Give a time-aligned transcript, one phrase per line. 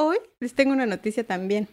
[0.00, 1.68] hoy les tengo una noticia también.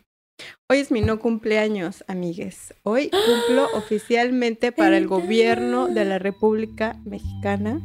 [0.70, 2.74] Hoy es mi no cumpleaños, amigues.
[2.84, 3.10] Hoy
[3.48, 7.82] cumplo oficialmente para el gobierno de la República Mexicana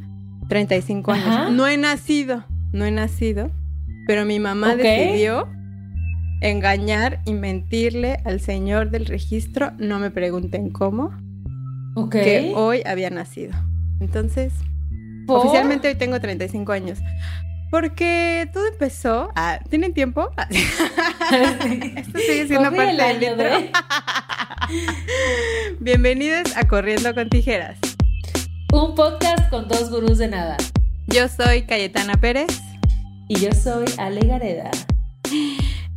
[0.48, 1.27] 35 años.
[1.27, 1.51] Ajá.
[1.51, 3.51] No he nacido, no he nacido,
[4.07, 5.48] pero mi mamá decidió
[6.43, 11.12] engañar y mentirle al señor del registro, no me pregunten cómo,
[11.95, 12.11] Ok.
[12.12, 13.52] que hoy había nacido.
[14.01, 14.52] Entonces,
[15.27, 15.38] ¿Por?
[15.38, 16.98] oficialmente hoy tengo 35 años.
[17.73, 19.31] Porque todo empezó.
[19.35, 20.29] Ah, ¿Tienen tiempo?
[20.39, 20.47] Ah,
[21.97, 23.45] Esto sigue siendo parte del intro.
[23.45, 23.73] de-
[25.81, 27.79] Bienvenidos a Corriendo con Tijeras.
[28.75, 30.59] Un podcast con dos gurús de nada.
[31.07, 32.61] Yo soy Cayetana Pérez
[33.29, 34.70] Y yo soy Ale Gareda.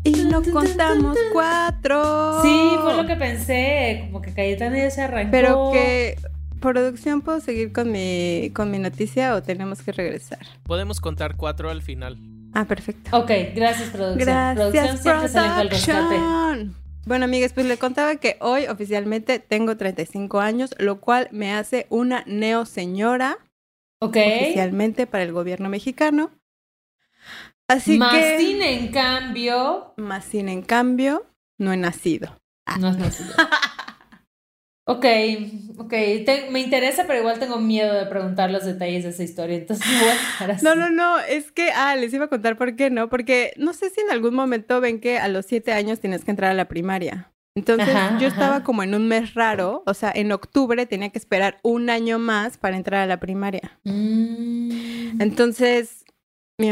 [0.05, 2.41] y no contamos cuatro.
[2.41, 4.03] Sí, fue lo que pensé.
[4.05, 5.31] Como que Cayetana ya se arrancó.
[5.31, 6.15] Pero que
[6.61, 10.39] producción puedo seguir con mi con mi noticia o tenemos que regresar.
[10.63, 12.17] Podemos contar cuatro al final.
[12.53, 13.15] Ah, perfecto.
[13.17, 14.55] Ok, gracias, producción.
[14.55, 16.15] producción Gracias, siempre saliendo al rescate.
[16.15, 16.75] production.
[17.05, 21.85] Bueno, amigas, pues le contaba que hoy oficialmente tengo 35 años, lo cual me hace
[21.89, 23.37] una neo señora
[23.99, 24.17] Ok.
[24.17, 26.31] oficialmente para el gobierno mexicano.
[27.67, 29.93] Así Más que sin en cambio.
[29.97, 31.25] más sin en cambio
[31.59, 32.37] no he nacido.
[32.79, 33.33] No es nacido.
[34.87, 35.05] Ok,
[35.79, 35.89] ok.
[35.89, 39.57] Te- me interesa, pero igual tengo miedo de preguntar los detalles de esa historia.
[39.57, 39.87] Entonces
[40.39, 40.63] así.
[40.63, 43.73] No, no, no, es que, ah, les iba a contar por qué no, porque no
[43.73, 46.55] sé si en algún momento ven que a los siete años tienes que entrar a
[46.55, 47.31] la primaria.
[47.57, 48.35] Entonces Ajá, yo ajá.
[48.35, 52.19] estaba como en un mes raro, o sea, en octubre tenía que esperar un año
[52.19, 53.79] más para entrar a la primaria.
[53.85, 55.21] Mm.
[55.21, 56.03] Entonces,
[56.59, 56.67] mi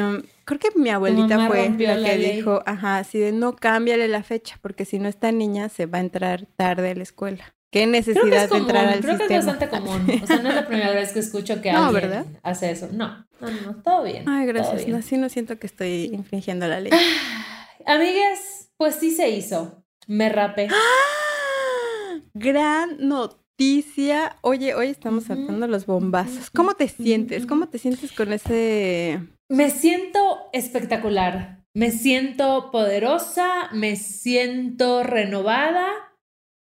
[0.46, 2.36] creo que mi abuelita fue la la que ley.
[2.36, 5.98] dijo, ajá, así de no cámbiale la fecha, porque si no esta niña se va
[6.00, 7.56] a entrar tarde a la escuela.
[7.74, 10.22] ¿Qué Creo que necesidad es de común, entrar al creo que es bastante común.
[10.22, 12.26] O sea, no es la primera vez que escucho que No, alguien ¿verdad?
[12.44, 12.88] hace eso.
[12.92, 14.30] No, no, no, todo bien.
[14.30, 14.76] Ay, gracias.
[14.86, 14.92] bien.
[14.92, 16.92] No, así no siento que estoy infringiendo la ley.
[17.88, 19.84] Amigues, pues sí se hizo.
[20.06, 20.68] Me rapé.
[20.72, 22.20] ¡Ah!
[22.36, 24.38] Gran noticia.
[24.42, 26.52] Oye, hoy estamos saltando los bombazos.
[26.52, 27.48] ¿Cómo te sientes?
[27.48, 29.20] ¿Cómo te sientes con ese...
[29.50, 30.20] Me siento
[30.54, 31.64] espectacular.
[31.74, 35.88] Me siento poderosa, me siento renovada.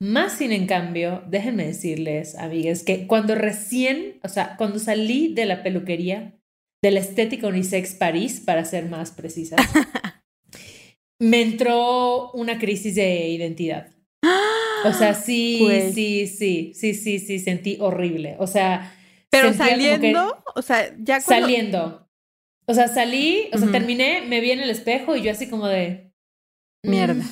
[0.03, 5.47] Más sin en cambio, déjenme decirles, amigas, que cuando recién, o sea, cuando salí de
[5.47, 6.35] la peluquería,
[6.83, 9.61] de la estética unisex París, para ser más precisas,
[11.21, 13.93] me entró una crisis de identidad.
[14.85, 15.95] O sea, sí, Pues.
[15.95, 18.35] sí, sí, sí, sí, sí, sentí horrible.
[18.41, 18.93] O sea,
[19.31, 21.47] Pero saliendo, o sea, ya cuando...
[21.47, 22.09] saliendo.
[22.67, 25.69] O sea, salí, o sea, terminé, me vi en el espejo y yo así como
[25.69, 26.13] de...
[26.85, 27.25] mm, Mierda.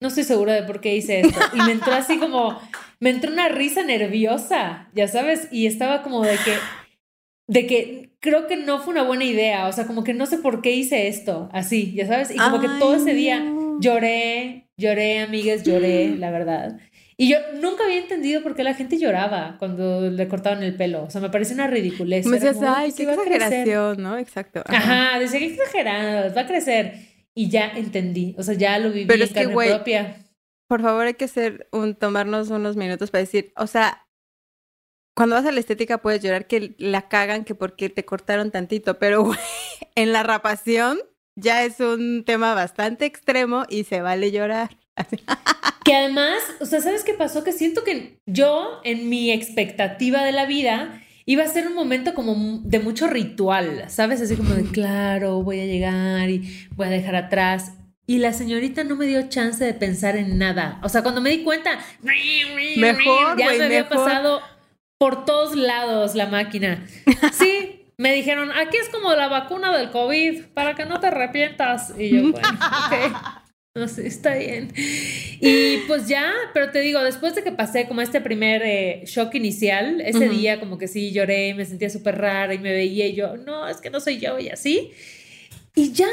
[0.00, 1.38] No estoy segura de por qué hice esto.
[1.54, 2.58] Y me entró así como,
[3.00, 6.54] me entró una risa nerviosa, ya sabes, y estaba como de que,
[7.48, 10.38] de que creo que no fue una buena idea, o sea, como que no sé
[10.38, 13.42] por qué hice esto, así, ya sabes, y como que todo ese día
[13.80, 16.78] lloré, lloré, amigas, lloré, la verdad.
[17.16, 21.04] Y yo nunca había entendido por qué la gente lloraba cuando le cortaban el pelo.
[21.04, 22.24] O sea, me pareció una ridiculez.
[22.24, 23.42] Me decías, como, ay, pues, qué sí va a crecer".
[23.42, 24.16] exageración, ¿no?
[24.16, 24.62] Exacto.
[24.64, 27.09] Ajá, decía que exagerados, va a crecer.
[27.40, 30.26] Y ya entendí, o sea, ya lo viví Pero en es que, carne güey, propia.
[30.68, 34.06] Por favor, hay que hacer un, tomarnos unos minutos para decir, o sea,
[35.16, 38.98] cuando vas a la estética puedes llorar que la cagan, que porque te cortaron tantito,
[38.98, 39.38] pero güey,
[39.94, 40.98] en la rapación
[41.34, 44.76] ya es un tema bastante extremo y se vale llorar.
[45.82, 47.42] Que además, o sea, ¿sabes qué pasó?
[47.42, 52.12] Que siento que yo, en mi expectativa de la vida, iba a ser un momento
[52.12, 54.20] como de mucho ritual, ¿sabes?
[54.20, 57.74] Así como de, claro, voy a llegar y voy a dejar atrás.
[58.04, 60.80] Y la señorita no me dio chance de pensar en nada.
[60.82, 63.96] O sea, cuando me di cuenta, Mejor, ya güey, me había mejor.
[63.96, 64.42] pasado
[64.98, 66.84] por todos lados la máquina.
[67.32, 71.94] Sí, me dijeron, aquí es como la vacuna del COVID, para que no te arrepientas.
[71.96, 72.48] Y yo, bueno,
[72.88, 73.39] ok.
[73.76, 74.72] No sé, está bien.
[75.40, 79.34] Y pues ya, pero te digo, después de que pasé como este primer eh, shock
[79.36, 83.14] inicial, ese día como que sí lloré, me sentía súper rara y me veía y
[83.14, 84.90] yo, no, es que no soy yo y así.
[85.76, 86.08] Y ya,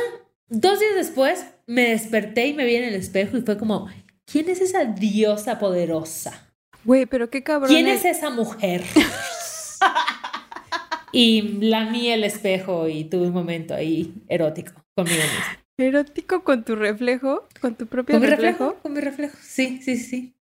[0.50, 3.89] dos días después, me desperté y me vi en el espejo y fue como,
[4.25, 6.54] ¿quién es esa diosa poderosa?
[6.83, 7.69] Güey, pero qué cabrón.
[7.69, 8.83] ¿Quién es esa mujer?
[11.12, 15.67] y lamí el espejo y tuve un momento ahí erótico conmigo misma.
[15.79, 18.63] Erótico con tu reflejo, con tu propio ¿Con mi reflejo.
[18.65, 18.81] reflejo?
[18.81, 19.38] Con mi reflejo.
[19.41, 20.33] Sí, sí, sí.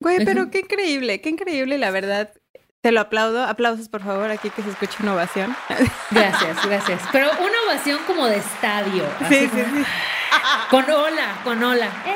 [0.00, 2.34] Güey, pero qué increíble, qué increíble, la verdad.
[2.82, 3.42] Te lo aplaudo.
[3.44, 5.56] Aplausos, por favor, aquí que se escuche una ovación.
[6.10, 7.00] Gracias, gracias.
[7.12, 9.04] Pero una ovación como de estadio.
[9.30, 9.84] Sí, sí, sí.
[10.70, 11.86] Con ola, con ola.
[12.06, 12.14] Eh.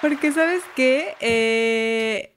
[0.00, 1.16] Porque, ¿sabes qué?
[1.20, 2.36] Eh,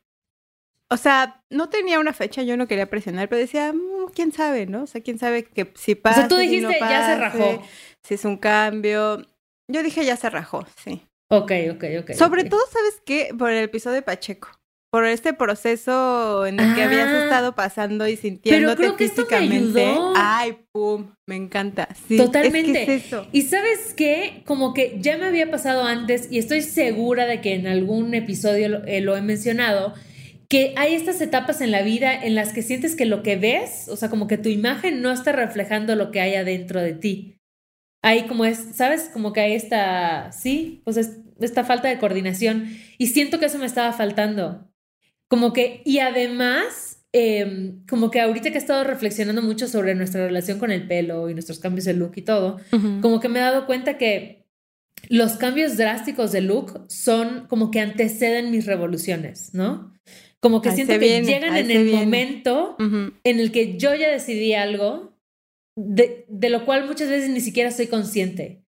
[0.89, 4.65] o sea, no tenía una fecha, yo no quería presionar, pero decía, "Mm, quién sabe,
[4.65, 4.83] ¿no?
[4.83, 6.21] O sea, quién sabe que si O pasa.
[6.21, 7.61] sea, tú dijiste, no ya se rajó.
[8.09, 9.21] Si es un cambio.
[9.71, 11.03] yo dije ya se rajó, sí.
[11.31, 12.11] Ok, ok, ok.
[12.13, 13.29] Sobre todo, ¿sabes qué?
[13.37, 14.49] Por el episodio de Pacheco.
[14.91, 17.23] Por este proceso en el que habías Ah.
[17.25, 19.85] estado pasando y sintiéndote creo que esto me físicamente.
[19.85, 20.13] ayudó.
[20.15, 21.87] Ay, pum, me encanta.
[22.07, 22.79] Sí, Totalmente.
[22.81, 23.27] Es que es eso.
[23.31, 27.53] Y sabes qué, como que ya me había pasado antes y estoy segura de que
[27.53, 29.93] en algún episodio lo, eh, lo he mencionado,
[30.49, 33.87] que hay estas etapas en la vida en las que sientes que lo que ves,
[33.87, 37.35] o sea, como que tu imagen no está reflejando lo que hay adentro de ti.
[38.01, 39.09] Hay como es, ¿sabes?
[39.11, 43.57] Como que hay esta, sí, pues es- esta falta de coordinación y siento que eso
[43.59, 44.69] me estaba faltando.
[45.27, 50.25] Como que, y además, eh, como que ahorita que he estado reflexionando mucho sobre nuestra
[50.25, 52.59] relación con el pelo y nuestros cambios de look y todo,
[53.01, 54.45] como que me he dado cuenta que
[55.09, 59.93] los cambios drásticos de look son como que anteceden mis revoluciones, ¿no?
[60.41, 61.99] Como que Ahí siento que viene, llegan en el viene.
[61.99, 65.08] momento en el que yo ya decidí algo
[65.75, 68.63] de, de lo cual muchas veces ni siquiera soy consciente.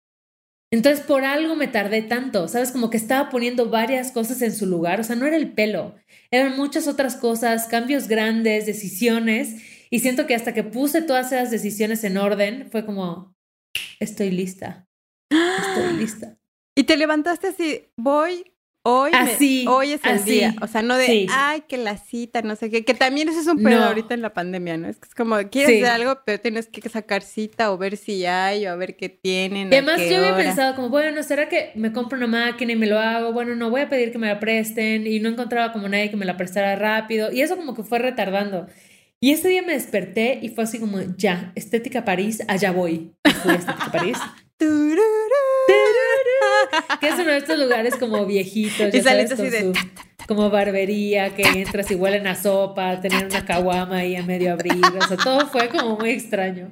[0.71, 2.71] Entonces, por algo me tardé tanto, ¿sabes?
[2.71, 5.95] Como que estaba poniendo varias cosas en su lugar, o sea, no era el pelo,
[6.29, 11.49] eran muchas otras cosas, cambios grandes, decisiones, y siento que hasta que puse todas esas
[11.49, 13.35] decisiones en orden, fue como,
[13.99, 14.87] estoy lista,
[15.31, 16.37] estoy lista.
[16.77, 18.53] Y te levantaste así, voy,
[18.83, 20.31] hoy, me- hoy es el así.
[20.31, 20.55] día.
[20.61, 21.27] O sea, no de, Sí.
[21.31, 22.83] ay, que la cita, no sé qué.
[22.85, 23.85] Que también eso es un pedo No.
[23.85, 24.87] ahorita en la pandemia, ¿no?
[24.87, 25.83] Es que es como, quieres Sí.
[25.83, 29.09] hacer algo, pero tienes que sacar cita o ver si hay o a ver qué
[29.09, 29.71] tienen.
[29.71, 30.43] Y a además qué yo había hora.
[30.43, 33.33] pensado como, bueno, ¿será que me compro una máquina y me lo hago?
[33.33, 36.17] Bueno, no voy a pedir que me la presten y no encontraba como nadie que
[36.17, 38.67] me la prestara rápido y eso como que fue retardando.
[39.21, 43.11] Y ese día me desperté y fue así como, ya, Estética París, allá voy.
[43.43, 44.17] Fui a Estética París.
[46.99, 49.73] que es uno de estos lugares como viejitos, Y sabes, así de su-
[50.27, 54.75] como barbería, que entras y huelen a sopa, tener una caguama ahí a medio abrir,
[54.85, 56.69] o sea, todo fue como muy extraño.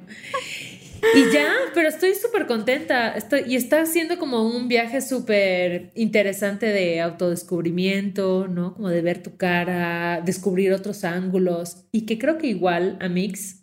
[1.14, 3.12] Y ya, pero estoy súper contenta.
[3.12, 8.74] Estoy, y está siendo como un viaje súper interesante de autodescubrimiento, ¿no?
[8.74, 11.84] Como de ver tu cara, descubrir otros ángulos.
[11.92, 13.62] Y que creo que igual, Amix,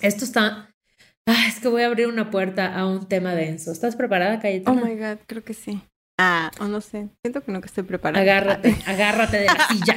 [0.00, 0.69] esto está.
[1.26, 3.70] Ah, es que voy a abrir una puerta a un tema denso.
[3.72, 4.84] ¿Estás preparada, Oh Cayetana?
[4.84, 5.80] my God, creo que sí.
[6.18, 7.08] Ah, o no sé.
[7.24, 8.20] Siento que no que estoy preparada.
[8.22, 9.96] Agárrate, agárrate de la silla.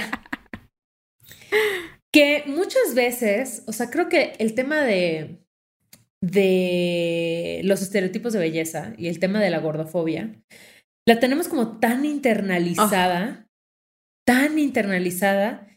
[2.12, 5.44] Que muchas veces, o sea, creo que el tema de,
[6.22, 10.36] de los estereotipos de belleza y el tema de la gordofobia,
[11.08, 13.48] la tenemos como tan internalizada,
[14.26, 15.68] tan internalizada,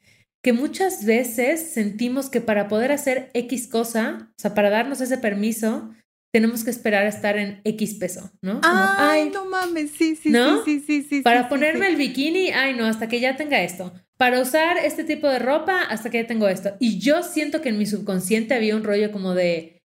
[0.47, 5.19] que muchas veces sentimos que para poder hacer X cosa, o sea, para darnos ese
[5.19, 5.93] permiso,
[6.33, 8.61] tenemos que esperar a estar en X peso, ¿no?
[8.61, 10.65] Como, Ay, "Ay, no mames, sí, sí, ¿No?
[10.65, 11.23] sí, sí, sí, sí.
[11.23, 11.91] para sí, ponerme sí.
[11.91, 13.93] el bikini, ay no, hasta que ya tenga esto.
[14.17, 16.77] Para usar este tipo de ropa, hasta que ya tengo esto.
[16.79, 19.83] Y yo siento que en mi subconsciente había un rollo como de,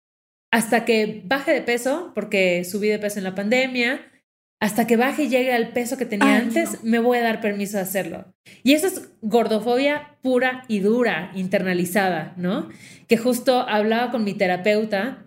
[0.54, 4.10] hasta que baje de peso, porque subí de peso en la pandemia,
[4.60, 6.90] hasta que baje y llegue al peso que tenía Ay, antes, no.
[6.90, 8.34] me voy a dar permiso de hacerlo.
[8.63, 12.69] Y eso es gordofobia pura y dura, internalizada, ¿no?
[13.07, 15.25] Que justo hablaba con mi terapeuta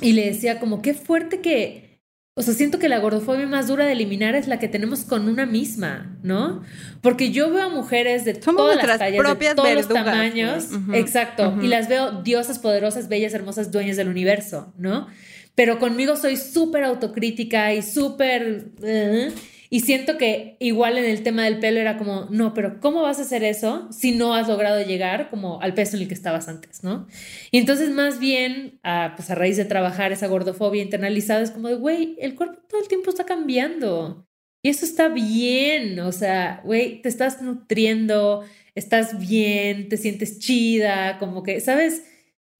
[0.00, 1.89] y le decía como, qué fuerte que,
[2.34, 5.28] o sea, siento que la gordofobia más dura de eliminar es la que tenemos con
[5.28, 6.62] una misma, ¿no?
[7.02, 10.68] Porque yo veo a mujeres de Somos todas las tallas, de todos verdugas, los tamaños,
[10.94, 15.08] exacto, y las veo diosas poderosas, bellas, hermosas, dueñas del universo, ¿no?
[15.54, 18.70] Pero conmigo soy súper autocrítica y súper...
[18.82, 19.32] eh,
[19.72, 23.20] y siento que igual en el tema del pelo era como, no, pero ¿cómo vas
[23.20, 26.48] a hacer eso si no has logrado llegar como al peso en el que estabas
[26.48, 27.06] antes, ¿no?
[27.52, 31.68] Y entonces más bien, a, pues a raíz de trabajar esa gordofobia internalizada, es como
[31.68, 34.26] de, güey, el cuerpo todo el tiempo está cambiando.
[34.62, 41.18] Y eso está bien, o sea, güey, te estás nutriendo, estás bien, te sientes chida,
[41.18, 42.02] como que, ¿sabes?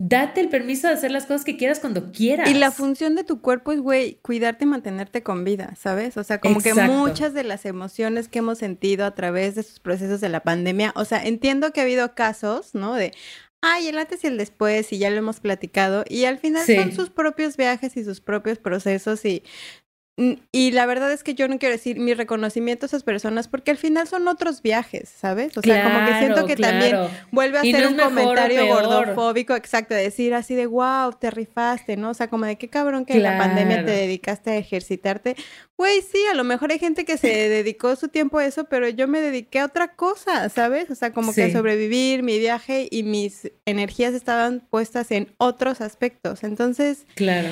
[0.03, 2.49] Date el permiso de hacer las cosas que quieras cuando quieras.
[2.49, 6.17] Y la función de tu cuerpo es, güey, cuidarte y mantenerte con vida, ¿sabes?
[6.17, 9.79] O sea, como que muchas de las emociones que hemos sentido a través de estos
[9.79, 12.95] procesos de la pandemia, o sea, entiendo que ha habido casos, ¿no?
[12.95, 13.13] De,
[13.61, 16.77] ay, el antes y el después, y ya lo hemos platicado, y al final Sí.
[16.77, 19.43] son sus propios viajes y sus propios procesos y...
[20.21, 23.49] mm, Y la verdad es que yo no quiero decir mi reconocimiento a esas personas
[23.49, 25.57] porque al final son otros viajes, ¿sabes?
[25.57, 26.97] O sea, como que siento Claro, que también
[27.33, 31.97] vuelve a ser no un comentario gordofóbico, exacto, de decir así de wow, te rifaste,
[31.97, 32.11] ¿no?
[32.11, 35.37] O sea, como de qué cabrón que en la pandemia te dedicaste a ejercitarte.
[35.77, 38.89] Güey, sí, a lo mejor hay gente que se dedicó su tiempo a eso, pero
[38.89, 40.91] yo me dediqué a otra cosa, ¿sabes?
[40.91, 41.53] O sea, como que a Sí.
[41.53, 46.45] sobrevivir, mi viaje y mis energías estaban puestas en otros aspectos.
[46.45, 47.49] Entonces, Claro.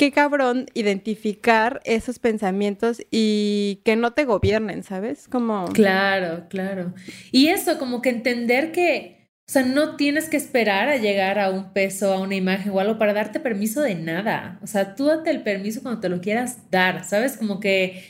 [0.00, 5.28] Qué cabrón identificar esos pensamientos y que no te gobiernen, ¿sabes?
[5.28, 5.66] Como...
[5.74, 6.94] Claro, claro.
[7.32, 11.50] Y eso, como que entender que, o sea, no tienes que esperar a llegar a
[11.50, 14.58] un peso, a una imagen o algo para darte permiso de nada.
[14.62, 17.36] O sea, tú date el permiso cuando te lo quieras dar, ¿sabes?
[17.36, 18.02] Como que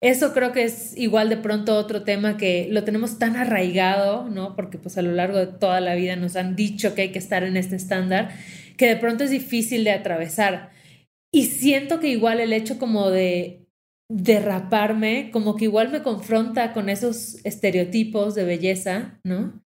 [0.00, 4.56] eso creo que es igual de pronto otro tema que lo tenemos tan arraigado, ¿no?
[4.56, 7.20] Porque pues a lo largo de toda la vida nos han dicho que hay que
[7.20, 8.30] estar en este estándar,
[8.76, 10.74] que de pronto es difícil de atravesar.
[11.36, 13.68] Y siento que igual el hecho como de
[14.10, 19.62] derraparme, como que igual me confronta con esos estereotipos de belleza, ¿no?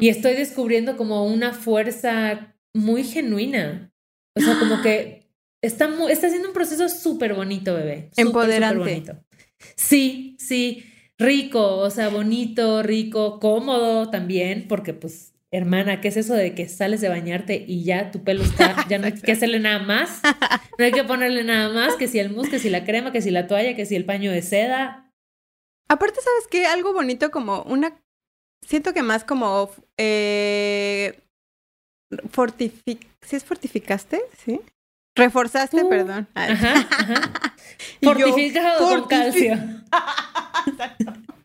[0.00, 3.90] Y estoy descubriendo como una fuerza muy genuina.
[4.36, 5.28] O sea, como que
[5.60, 8.10] está, está haciendo un proceso súper bonito, bebé.
[8.16, 8.78] Empoderante.
[8.78, 9.18] bonito.
[9.74, 10.84] Sí, sí,
[11.18, 16.68] rico, o sea, bonito, rico, cómodo también, porque pues hermana, ¿qué es eso de que
[16.68, 20.20] sales de bañarte y ya tu pelo está, ya no hay que hacerle nada más?
[20.78, 23.22] No hay que ponerle nada más, que si el mousse, que si la crema, que
[23.22, 25.10] si la toalla, que si el paño de seda.
[25.88, 26.66] Aparte, ¿sabes qué?
[26.66, 27.98] Algo bonito como una...
[28.66, 29.70] Siento que más como...
[29.96, 31.18] Eh,
[32.30, 33.06] fortific...
[33.22, 34.20] ¿Sí es fortificaste?
[34.44, 34.60] ¿Sí?
[35.16, 36.28] Reforzaste, Uh, perdón.
[36.34, 37.32] Ajá, ajá.
[38.00, 39.58] Y yo, Fortificado con fortifi- calcio.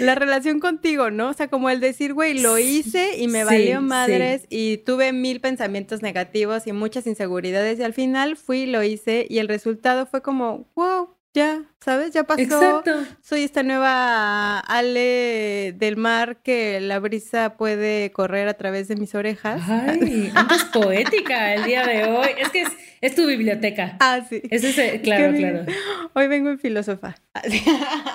[0.00, 1.30] La relación contigo, ¿no?
[1.30, 3.84] O sea, como el decir, güey, lo hice y me Sí, valió sí.
[3.84, 9.26] madres y tuve mil pensamientos negativos y muchas inseguridades y al final fui, lo hice
[9.28, 12.12] y el resultado fue como, wow, ya, ¿sabes?
[12.12, 12.40] Ya pasó.
[12.40, 13.04] Exacto.
[13.20, 19.14] Soy esta nueva Ale del mar que la brisa puede correr a través de mis
[19.14, 19.60] orejas.
[19.68, 22.28] Ay, andas poética el día de hoy.
[22.38, 22.68] Es que es,
[23.02, 23.98] es tu biblioteca.
[24.00, 24.40] Ah, sí.
[24.50, 25.66] Es ese, claro, que claro.
[26.14, 27.16] Hoy vengo en filósofa.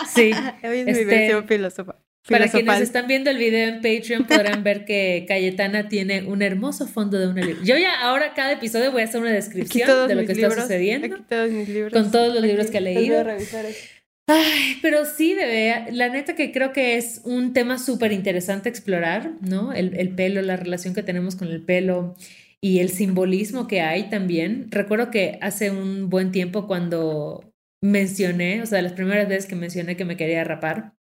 [0.09, 0.31] Sí.
[0.63, 1.95] Hoy es mi Este, versión filósofa.
[2.29, 6.87] Para quienes están viendo el video en Patreon podrán ver que Cayetana tiene un hermoso
[6.87, 7.63] fondo de una libro.
[7.63, 10.61] Yo ya ahora cada episodio voy a hacer una descripción de lo que libros, está
[10.63, 11.17] sucediendo.
[11.27, 11.93] Todos mis libros.
[11.93, 13.25] Con todos los libros que a leído.
[14.27, 19.31] Ay, pero sí, bebé, la neta que creo que es un tema súper interesante explorar,
[19.41, 19.73] ¿no?
[19.73, 22.15] El, el pelo, la relación que tenemos con el pelo
[22.61, 24.67] y el simbolismo que hay también.
[24.69, 27.51] Recuerdo que hace un buen tiempo cuando
[27.81, 30.93] mencioné, o sea, las primeras veces que mencioné que me quería rapar,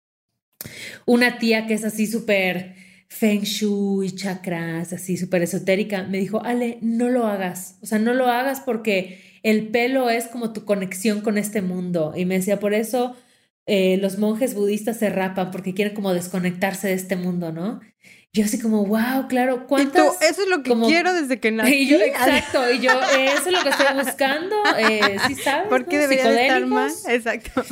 [1.07, 2.75] una tía que es así súper
[3.09, 8.15] feng shui, chakras, así súper esotérica, me dijo, Ale, no lo hagas, o sea, no
[8.15, 12.13] lo hagas porque el pelo es como tu conexión con este mundo.
[12.17, 13.17] Y me decía, por eso
[13.67, 17.81] eh, los monjes budistas se rapan, porque quieren como desconectarse de este mundo, ¿no?
[18.33, 20.23] Yo así como, wow, claro, Y tú, ¿cuántas?
[20.23, 21.75] eso es lo que como- quiero desde que nací.
[21.81, 25.67] Y yo, exacto, y yo, eso es lo que estoy buscando, eh, ¿sí sabes?
[25.69, 26.03] ¿Por qué no?
[26.03, 26.63] debería de estar?
[26.63, 27.09] Psicodélicos.
[27.09, 27.65] Exacto.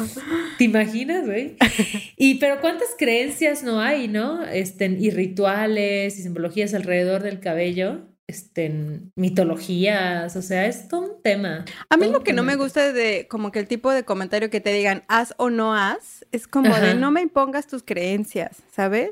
[0.59, 1.57] ¿Te imaginas, güey?
[2.17, 4.43] Y pero cuántas creencias no hay, ¿no?
[4.45, 8.73] Este, y rituales y simbologías alrededor del cabello, este,
[9.15, 11.65] mitologías, o sea, es todo un tema.
[11.89, 14.61] A mí lo que no me gusta de como que el tipo de comentario que
[14.61, 16.81] te digan haz o no haz, es como Ajá.
[16.85, 19.11] de no me impongas tus creencias, ¿sabes?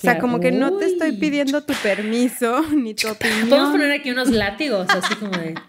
[0.00, 3.48] sea, como que no te estoy pidiendo tu permiso ni tu opinión.
[3.48, 5.54] Podemos poner aquí unos látigos, así como de.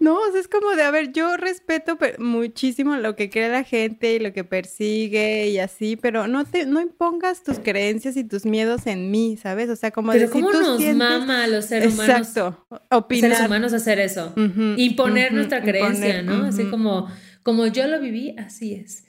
[0.00, 3.62] No, o sea, es como de, a ver, yo respeto muchísimo lo que cree la
[3.62, 8.24] gente y lo que persigue y así, pero no te, no impongas tus creencias y
[8.24, 9.68] tus miedos en mí, ¿sabes?
[9.70, 12.28] O sea, como Pero de si ¿cómo tú nos sientes- mama a los seres humanos,
[12.28, 13.30] Exacto, opinar.
[13.34, 14.32] seres humanos hacer eso?
[14.36, 16.44] Ujú, Imponer ujú, nuestra creencia, imponer, ¿no?
[16.46, 17.08] Así como,
[17.44, 19.04] como yo lo viví, así es.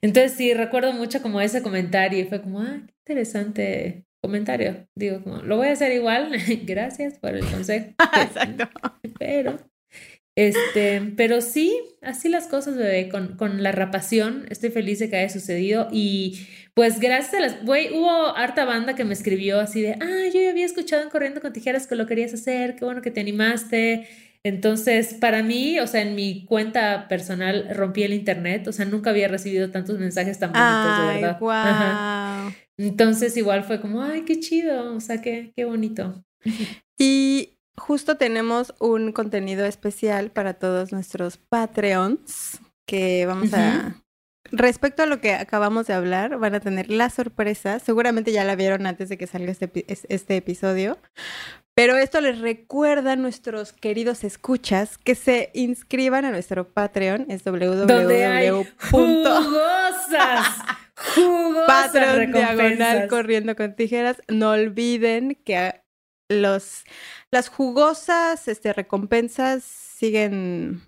[0.00, 4.88] Entonces sí, recuerdo mucho como ese comentario y fue como, ah, qué interesante comentario.
[4.94, 6.32] Digo, como, lo voy a hacer igual,
[6.64, 7.94] gracias por el consejo.
[8.20, 8.68] Exacto.
[9.18, 9.58] Pero,
[10.34, 15.16] este, pero sí, así las cosas, bebé, con, con la rapación, estoy feliz de que
[15.16, 19.80] haya sucedido y pues gracias a las, güey, hubo harta banda que me escribió así
[19.80, 22.84] de, ah, yo ya había escuchado en Corriendo con Tijeras que lo querías hacer, qué
[22.84, 24.06] bueno que te animaste.
[24.46, 29.10] Entonces, para mí, o sea, en mi cuenta personal rompí el internet, o sea, nunca
[29.10, 31.40] había recibido tantos mensajes tan bonitos, de verdad.
[31.40, 31.50] wow.
[31.50, 32.52] Ajá.
[32.76, 36.22] Entonces, igual fue como, ay, qué chido, o sea, qué, qué bonito.
[36.98, 44.02] Y justo tenemos un contenido especial para todos nuestros Patreons que vamos a...
[44.52, 47.78] Respecto a lo que acabamos de hablar, van a tener la sorpresa.
[47.78, 50.98] Seguramente ya la vieron antes de que salga este, este episodio.
[51.74, 57.26] Pero esto les recuerda a nuestros queridos escuchas que se inscriban a nuestro Patreon.
[57.28, 58.64] Es www.
[58.90, 60.46] jugosas,
[61.14, 64.22] jugosas Patreon diagonal corriendo con tijeras.
[64.28, 65.82] No olviden que
[66.28, 66.84] los
[67.30, 70.80] las jugosas este, recompensas siguen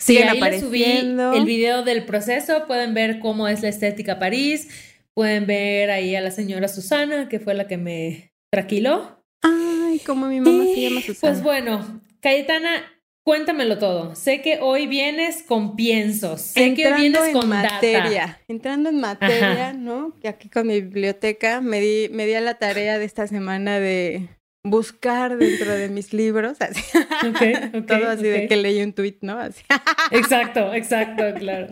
[0.00, 4.68] Sí, ahí les subí el video del proceso, pueden ver cómo es la estética París,
[5.14, 9.22] pueden ver ahí a la señora Susana, que fue la que me tranquiló.
[9.42, 11.32] Ay, como mi mamá se Y, llama Susana.
[11.32, 12.82] Pues bueno, Cayetana,
[13.24, 14.14] cuéntamelo todo.
[14.16, 16.40] Sé que hoy vienes con piensos.
[16.40, 18.40] Sé que hoy vienes con materia.
[18.48, 20.16] Entrando en materia, ¿no?
[20.20, 23.78] Que aquí con mi biblioteca me di, me di a la tarea de esta semana
[23.78, 24.28] de
[24.62, 26.82] buscar dentro de mis libros, así.
[27.86, 29.38] Todo así de que leí un tweet, ¿no?
[29.38, 29.62] Así.
[30.10, 31.68] Exacto, exacto, claro.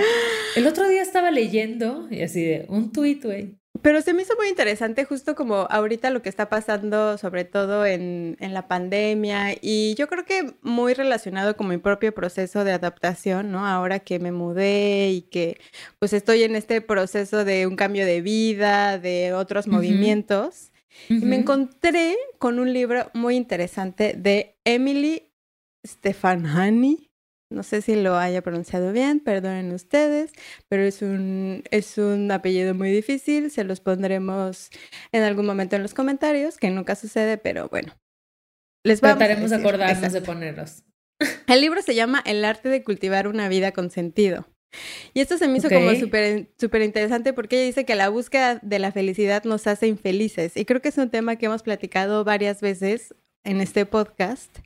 [0.54, 3.58] El otro día estaba leyendo y así de un tweet, güey.
[3.82, 7.86] Pero se me hizo muy interesante justo como ahorita lo que está pasando, sobre todo
[7.86, 12.72] en, en, la pandemia, y yo creo que muy relacionado con mi propio proceso de
[12.72, 13.66] adaptación, ¿no?
[13.66, 15.60] Ahora que me mudé y que
[15.98, 20.72] pues estoy en este proceso de un cambio de vida, de otros movimientos,
[21.08, 25.32] y me encontré con un libro muy interesante de Emily
[25.86, 27.08] Stefanani
[27.50, 30.32] no sé si lo haya pronunciado bien, perdonen ustedes,
[30.68, 33.50] pero es un, es un apellido muy difícil.
[33.50, 34.68] Se los pondremos
[35.12, 37.94] en algún momento en los comentarios, que nunca sucede, pero bueno.
[38.84, 40.84] Les Trataremos de acordarnos de ponerlos.
[41.46, 44.46] El libro se llama El arte de cultivar una vida con sentido.
[45.14, 48.78] Y esto se me hizo como súper interesante porque ella dice que la búsqueda de
[48.78, 50.56] la felicidad nos hace infelices.
[50.56, 54.58] Y creo que es un tema que hemos platicado varias veces en este podcast.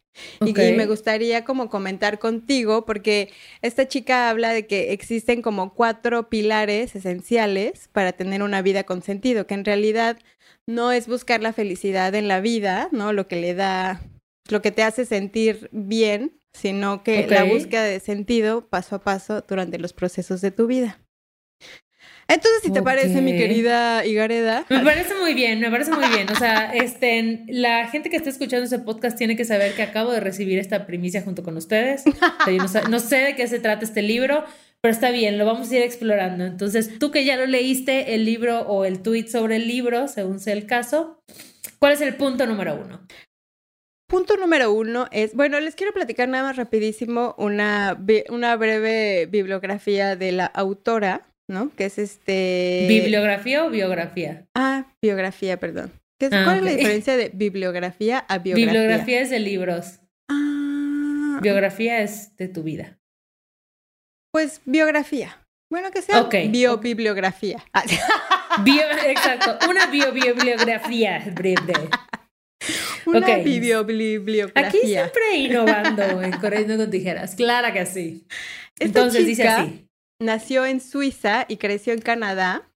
[0.45, 3.31] Y que me gustaría como comentar contigo, porque
[3.63, 9.03] esta chica habla de que existen como cuatro pilares esenciales para tener una vida con
[9.03, 10.19] sentido, que en realidad
[10.67, 13.15] no es buscar la felicidad en la vida, ¿no?
[13.15, 14.03] Lo que le da,
[14.51, 19.45] lo que te hace sentir bien, sino que la búsqueda de sentido paso a paso
[19.47, 20.99] durante los procesos de tu vida.
[22.29, 24.65] Entonces, si te parece, mi querida Igareda.
[24.71, 26.31] Me parece muy bien, me parece muy bien.
[26.31, 30.13] O sea, este, la gente que está escuchando ese podcast tiene que saber que acabo
[30.13, 32.05] de recibir esta primicia junto con ustedes.
[32.89, 34.45] no, sé, de qué se trata este libro,
[34.81, 36.45] pero está bien, lo vamos a ir explorando.
[36.45, 40.41] Entonces, tú que ya lo leíste, el libro o el tweet sobre el libro, según
[40.41, 41.23] sea el caso,
[41.79, 43.07] ¿cuál es el punto número uno?
[44.13, 50.17] Punto número uno es, bueno, les quiero platicar nada más rapidísimo una, una breve bibliografía
[50.17, 51.27] de la autora.
[51.49, 51.75] ¿no?
[51.75, 52.85] Que es este...
[52.89, 54.45] ¿Bibliografía o biografía?
[54.55, 55.93] Ah, biografía, perdón.
[56.31, 58.73] Ah, ¿Cuál es la diferencia de bibliografía a biografía?
[58.73, 60.01] Bibliografía es de libros.
[60.31, 61.39] Ah.
[61.41, 62.99] Biografía es de tu vida.
[64.31, 65.39] Pues biografía.
[65.71, 67.65] Bueno, que sea biobibliografía.
[67.73, 67.85] Ah.
[68.63, 71.89] Bio, exacto, una biobibliografía breve.
[73.07, 73.61] Una okay.
[73.61, 74.69] biobibliografía.
[74.69, 78.27] Aquí siempre innovando en Corriendo con Tijeras, claro que sí.
[78.79, 79.89] Entonces dice así
[80.23, 82.71] nació en Suiza y creció en Canadá,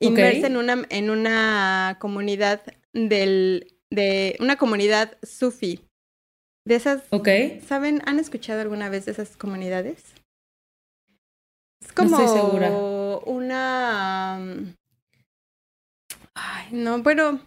[0.00, 5.80] inmersa en una, en una comunidad del, de una comunidad sufi.
[6.64, 7.02] De esas,
[7.66, 8.02] ¿saben?
[8.06, 10.14] ¿Han escuchado alguna vez de esas comunidades?
[11.80, 14.36] Es como una...
[16.34, 17.40] Ay, no, bueno,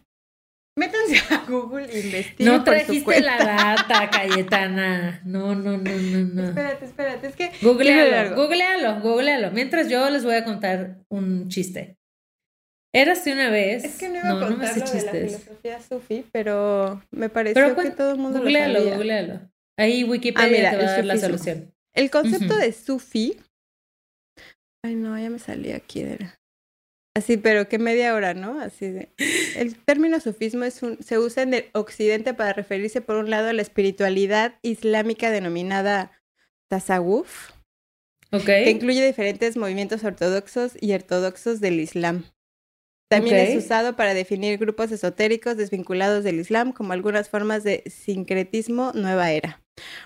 [0.78, 5.22] Métanse a Google e investiguen No trajiste la data, Cayetana.
[5.24, 6.50] No, no, no, no, no.
[6.50, 7.28] Espérate, espérate.
[7.28, 7.52] Es que.
[7.62, 9.52] Googlealo, googlealo, googlealo.
[9.52, 11.98] Mientras yo les voy a contar un chiste.
[12.94, 13.86] Érase una vez.
[13.86, 17.92] Es que no iba a contar lo de la filosofía sufi, pero me pareció que
[17.92, 18.96] todo el mundo googlealo, lo sabía.
[18.96, 21.74] Googlealo, Ahí Wikipedia ah, te va a dar la solución.
[21.94, 23.38] El concepto de sufi.
[24.84, 26.40] Ay, no, ya me salí aquí de la.
[27.16, 28.60] Así, pero que media hora, ¿no?
[28.60, 29.10] Así de.
[29.56, 33.48] El término sufismo es un, se usa en el occidente para referirse, por un lado,
[33.48, 36.12] a la espiritualidad islámica denominada
[36.70, 37.52] tasawuf,
[38.46, 42.26] que incluye diferentes movimientos ortodoxos y ortodoxos del Islam.
[43.10, 48.92] También es usado para definir grupos esotéricos desvinculados del Islam, como algunas formas de sincretismo
[48.94, 49.64] nueva era.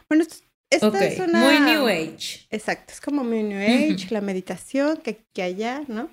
[0.10, 0.26] Bueno,
[0.70, 1.40] esto, es una.
[1.40, 2.46] Muy New Age.
[2.52, 6.12] Exacto, es como muy New Age, la meditación que, que allá, ¿no?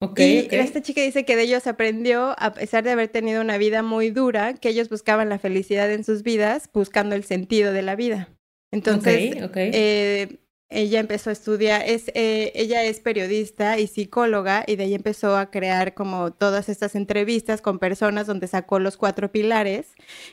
[0.00, 3.82] Y esta chica dice que de ellos aprendió, a pesar de haber tenido una vida
[3.82, 7.96] muy dura, que ellos buscaban la felicidad en sus vidas, buscando el sentido de la
[7.96, 8.28] vida.
[8.72, 14.84] Entonces, eh, ella empezó a estudiar, es, eh, ella es periodista y psicóloga y de
[14.84, 19.86] ahí empezó a crear como todas estas entrevistas con personas donde sacó los cuatro pilares,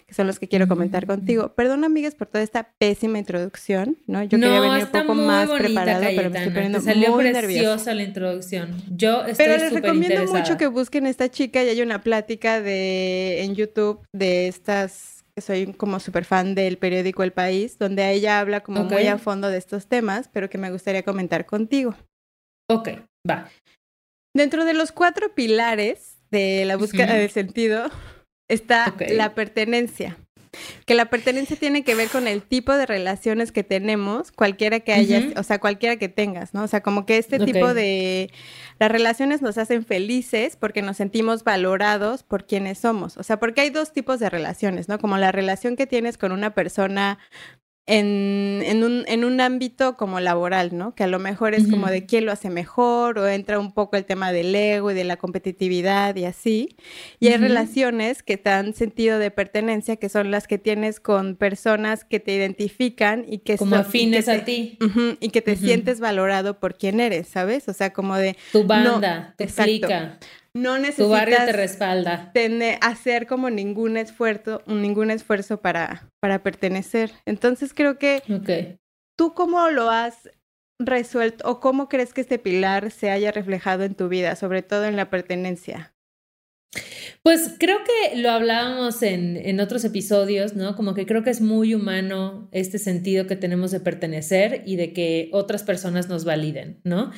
[0.08, 1.08] que son los que quiero comentar mm.
[1.08, 1.54] contigo.
[1.54, 4.24] Perdón, amigas, por toda esta pésima introducción, ¿no?
[4.24, 8.04] Yo quería venir un poco más preparado, pero me estoy poniendo salió muy preciosa la
[8.04, 8.76] introducción.
[8.90, 12.60] Yo estoy Pero les recomiendo mucho que busquen a esta chica y hay una plática
[12.60, 18.40] de en YouTube de estas soy como súper fan del periódico El País, donde ella
[18.40, 21.96] habla como muy a fondo de estos temas, pero que me gustaría comentar contigo.
[22.70, 22.90] Ok,
[23.30, 23.50] va.
[24.36, 27.90] Dentro de los cuatro pilares de la búsqueda de sentido
[28.50, 30.18] está la pertenencia
[30.86, 34.94] que la pertenencia tiene que ver con el tipo de relaciones que tenemos, cualquiera que
[34.94, 36.64] hayas, o sea, cualquiera que tengas, ¿no?
[36.64, 38.32] O sea, como que este tipo de
[38.80, 43.18] las relaciones nos hacen felices porque nos sentimos valorados por quienes somos.
[43.18, 45.00] O sea, porque hay dos tipos de relaciones, ¿no?
[45.00, 47.20] Como la relación que tienes con una persona
[47.86, 50.96] en, en, un, en un ámbito como laboral, ¿no?
[50.96, 53.98] Que a lo mejor es como de quién lo hace mejor o entra un poco
[53.98, 56.78] el tema del ego y de la competitividad y así.
[57.20, 61.36] Y hay relaciones que te dan sentido de pertenencia, que son las que tienes con
[61.36, 64.78] personas que te identifican y que como afines a ti.
[65.20, 67.68] y que te sientes valorado por quién eres, ¿sabes?
[67.68, 68.38] O sea, como de...
[68.54, 70.20] Tu banda, te explica.
[70.56, 72.32] No necesitas tu barrio te respalda.
[72.34, 77.12] Tener, hacer como ningún esfuerzo, ningún esfuerzo para, para pertenecer.
[77.26, 78.78] Entonces creo que okay.
[79.18, 80.30] tú cómo lo has
[80.80, 84.86] resuelto o cómo crees que este pilar se haya reflejado en tu vida, sobre todo
[84.86, 85.94] en la pertenencia.
[87.22, 90.76] Pues creo que lo hablábamos en, en, otros episodios, ¿no?
[90.76, 94.92] Como que creo que es muy humano este sentido que tenemos de pertenecer y de
[94.92, 97.12] que otras personas nos validen, ¿no?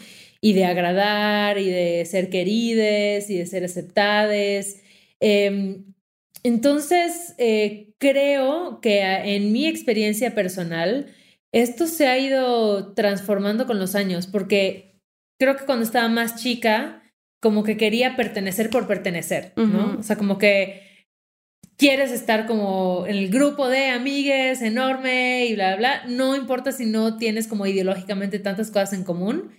[0.45, 4.75] Y de agradar y de ser querides y de ser aceptadas.
[5.19, 5.85] Em,
[6.43, 11.07] entonces, eh, creo que en mi experiencia personal,
[11.51, 15.01] esto se ha ido transformando con los años, porque
[15.39, 17.01] creo que cuando estaba más chica,
[17.41, 19.97] como que quería pertenecer por pertenecer, ¿no?
[19.97, 21.07] O sea, como que
[21.75, 26.71] quieres estar como en el grupo de amigues enorme y bla, bla, bla, no importa
[26.71, 29.49] si no tienes como ideológicamente tantas cosas en común.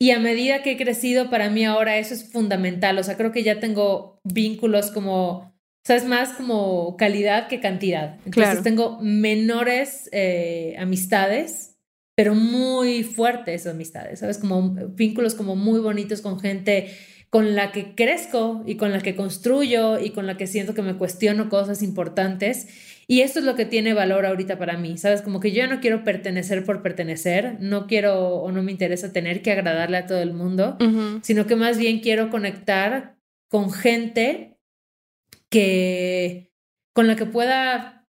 [0.00, 2.98] Y a medida que he crecido, para mí ahora eso es fundamental.
[2.98, 5.52] O sea, creo que ya tengo vínculos como, o
[5.84, 8.18] sea, es más como calidad que cantidad.
[8.24, 11.74] Entonces tengo menores eh, amistades,
[12.16, 14.38] pero muy fuertes amistades, ¿sabes?
[14.38, 16.94] Como vínculos como muy bonitos con gente
[17.30, 20.82] con la que crezco y con la que construyo y con la que siento que
[20.82, 22.68] me cuestiono cosas importantes.
[23.10, 25.22] Y esto es lo que tiene valor ahorita para mí, ¿sabes?
[25.22, 29.40] Como que yo no quiero pertenecer por pertenecer, no quiero o no me interesa tener
[29.40, 30.76] que agradarle a todo el mundo,
[31.22, 33.16] sino que más bien quiero conectar
[33.48, 34.58] con gente
[35.48, 36.52] que
[36.92, 38.06] con la que pueda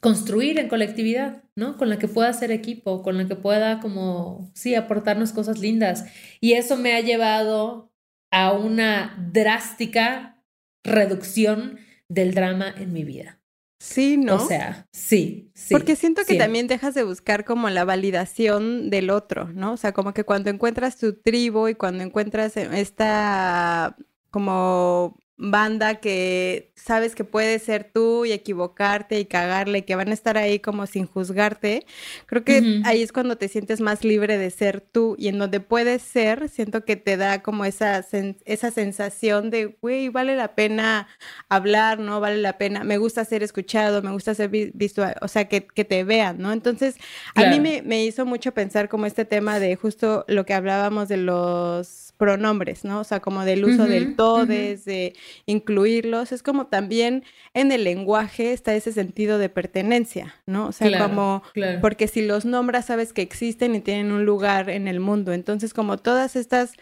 [0.00, 1.76] construir en colectividad, ¿no?
[1.76, 6.04] Con la que pueda hacer equipo, con la que pueda como, sí, aportarnos cosas lindas.
[6.40, 7.92] Y eso me ha llevado
[8.30, 10.44] a una drástica
[10.84, 13.37] reducción del drama en mi vida.
[13.78, 14.36] Sí, ¿no?
[14.36, 15.72] O sea, sí, sí.
[15.72, 19.72] Porque siento que también dejas de buscar como la validación del otro, ¿no?
[19.72, 23.96] O sea, como que cuando encuentras tu tribu y cuando encuentras esta
[24.30, 30.14] como banda que sabes que puedes ser tú y equivocarte y cagarle, que van a
[30.14, 31.86] estar ahí como sin juzgarte,
[32.26, 35.60] creo que ahí es cuando te sientes más libre de ser tú y en donde
[35.60, 38.04] puedes ser, siento que te da como esa,
[38.44, 41.06] esa sensación de, güey, vale la pena
[41.48, 42.20] hablar, ¿no?
[42.20, 45.84] Vale la pena, me gusta ser escuchado, me gusta ser visto, o sea, que, que
[45.84, 46.52] te vean, ¿no?
[46.52, 46.96] Entonces,
[47.34, 51.08] a mí me, me hizo mucho pensar como este tema de justo lo que hablábamos
[51.08, 53.00] de los pronombres, ¿no?
[53.00, 55.14] O sea, como del uso del todes, de
[55.46, 56.32] incluirlos.
[56.32, 60.66] Es como también en el lenguaje está ese sentido de pertenencia, ¿no?
[60.66, 61.42] O sea, como,
[61.80, 65.32] porque si los nombras sabes que existen y tienen un lugar en el mundo.
[65.32, 66.74] Entonces, como todas estas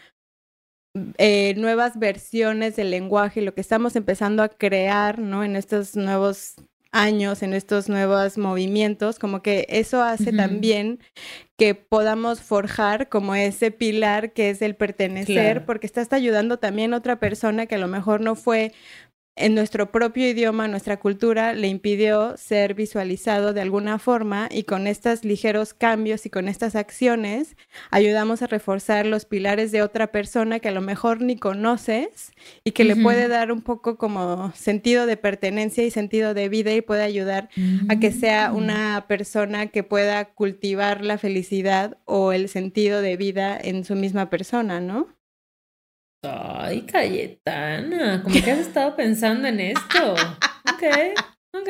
[1.18, 5.44] eh, nuevas versiones del lenguaje, lo que estamos empezando a crear, ¿no?
[5.44, 6.54] En estos nuevos
[6.96, 10.98] años, en estos nuevos movimientos, como que eso hace también
[11.56, 16.98] que podamos forjar como ese pilar que es el pertenecer, porque estás ayudando también a
[16.98, 18.72] otra persona que a lo mejor no fue
[19.36, 24.86] en nuestro propio idioma, nuestra cultura le impidió ser visualizado de alguna forma y con
[24.86, 27.54] estos ligeros cambios y con estas acciones
[27.90, 32.32] ayudamos a reforzar los pilares de otra persona que a lo mejor ni conoces
[32.64, 36.72] y que le puede dar un poco como sentido de pertenencia y sentido de vida
[36.72, 37.50] y puede ayudar
[37.90, 38.56] a que sea mm.
[38.56, 44.30] una persona que pueda cultivar la felicidad o el sentido de vida en su misma
[44.30, 45.15] persona, ¿no?
[46.26, 50.12] Ay, Cayetana, como que has estado pensando en esto.
[50.12, 50.82] Ok,
[51.52, 51.68] ok.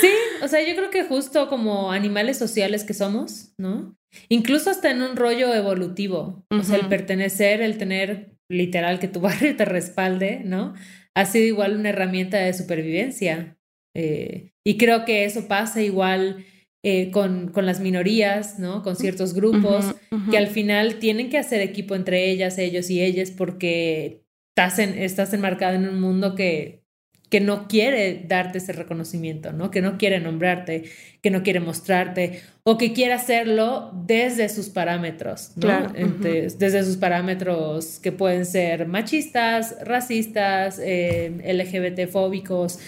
[0.00, 3.96] Sí, o sea, yo creo que justo como animales sociales que somos, ¿no?
[4.28, 9.20] Incluso hasta en un rollo evolutivo, o sea, el pertenecer, el tener literal que tu
[9.22, 10.74] barrio te respalde, ¿no?
[11.14, 13.56] Ha sido igual una herramienta de supervivencia.
[13.94, 16.44] Eh, y creo que eso pasa igual
[16.88, 18.84] eh, con, con, las minorías, ¿no?
[18.84, 19.96] Con ciertos grupos
[20.30, 24.96] que al final tienen que hacer equipo entre ellas, ellos y ellas porque estás, en,
[24.96, 26.84] estás enmarcado en un mundo que,
[27.28, 29.72] que no quiere darte ese reconocimiento, ¿no?
[29.72, 30.84] Que no quiere nombrarte,
[31.22, 35.92] que no quiere mostrarte o que quiere hacerlo desde sus parámetros, ¿no?
[36.20, 42.78] Desde sus parámetros que pueden ser machistas, racistas, eh, LGBT fóbicos.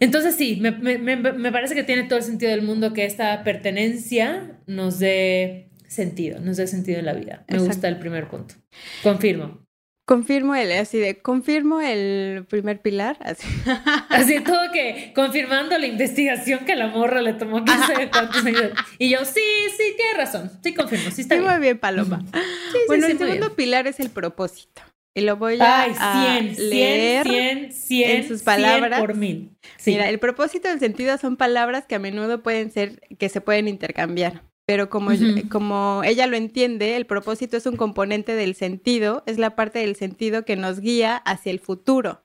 [0.00, 4.98] Entonces sí, me, parece que tiene todo el sentido del mundo que esta pertenencia nos
[4.98, 7.44] dé sentido, nos dé sentido en la vida.
[7.48, 8.54] Me gusta el primer punto.
[9.02, 9.60] Confirmo.
[10.06, 13.16] Confirmo el, así de, confirmo el primer pilar.
[13.20, 13.46] Así,
[14.08, 18.72] así todo que confirmando la investigación que la morra le tomó 15 cuántos años.
[18.98, 19.40] Y yo, sí,
[19.76, 20.50] sí, tiene razón.
[20.64, 21.48] Sí, confirmo, sí está bien.
[21.48, 22.24] Muy bien, Paloma.
[22.88, 24.82] bueno, el segundo pilar es el propósito.
[25.14, 25.94] Y lo voy a, Ay,
[26.54, 29.00] 100, leer 100, 100, en sus palabras.
[29.00, 29.56] por mil.
[29.84, 33.40] Mira, el propósito y el sentido son palabras que a menudo pueden ser, que se
[33.40, 35.10] pueden intercambiar pero como,
[35.50, 39.96] como ella lo entiende, el propósito es un componente del sentido, es la parte del
[39.96, 42.22] sentido que nos guía hacia el futuro.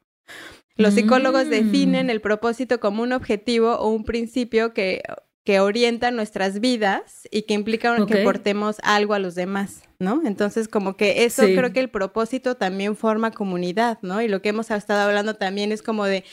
[0.75, 2.09] Los psicólogos definen mm.
[2.11, 5.01] el propósito como un objetivo o un principio que,
[5.45, 10.21] que orienta nuestras vidas y que implica que aportemos algo a los demás, ¿no?
[10.25, 14.21] Entonces, como que eso creo que el propósito también forma comunidad, ¿no?
[14.21, 16.23] Y lo que hemos estado hablando también es como de,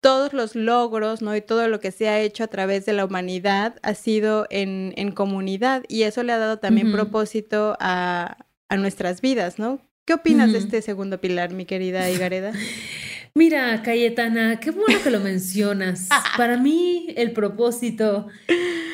[0.00, 1.34] todos los logros, ¿no?
[1.34, 4.92] Y todo lo que se ha hecho a través de la humanidad ha sido en,
[4.96, 9.80] en comunidad y eso le ha dado también propósito a, a, nuestras vidas, ¿no?
[10.04, 12.52] ¿Qué opinas de este segundo pilar, mi querida Igareda?
[13.38, 16.08] Mira, Cayetana, qué bueno que lo mencionas.
[16.36, 18.26] Para mí, el propósito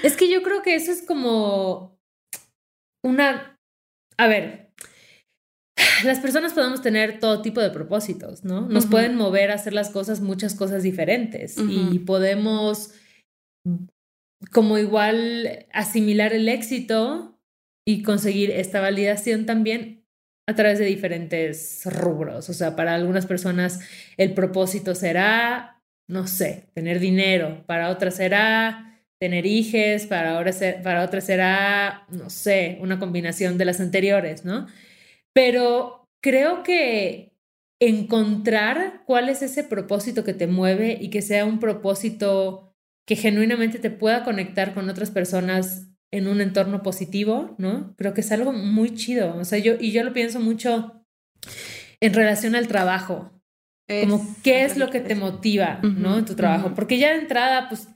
[0.03, 1.99] es que yo creo que eso es como
[3.03, 3.59] una...
[4.19, 4.71] A ver,
[6.05, 8.69] las personas podemos tener todo tipo de propósitos, ¿no?
[8.69, 12.93] Nos pueden mover a hacer las cosas, muchas cosas diferentes y podemos
[14.53, 17.41] como igual asimilar el éxito
[17.89, 20.04] y conseguir esta validación también
[20.47, 22.49] a través de diferentes rubros.
[22.49, 23.81] O sea, para algunas personas
[24.17, 30.45] el propósito será, no sé, tener dinero, para otras será tener hijos, para,
[30.83, 34.67] para otras será, no sé, una combinación de las anteriores, ¿no?
[35.33, 37.33] Pero creo que
[37.81, 42.75] encontrar cuál es ese propósito que te mueve y que sea un propósito
[43.07, 47.92] que genuinamente te pueda conectar con otras personas en un entorno positivo, ¿no?
[47.96, 49.37] Creo que es algo muy chido.
[49.37, 51.05] O sea, yo, y yo lo pienso mucho
[52.00, 53.33] en relación al trabajo.
[53.88, 56.16] como qué es lo que te motiva, ¿no?
[56.16, 56.72] En tu trabajo.
[56.74, 57.88] Porque ya de entrada, pues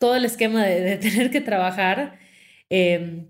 [0.00, 2.18] todo el esquema de, tener que trabajar,
[2.70, 3.26] eh,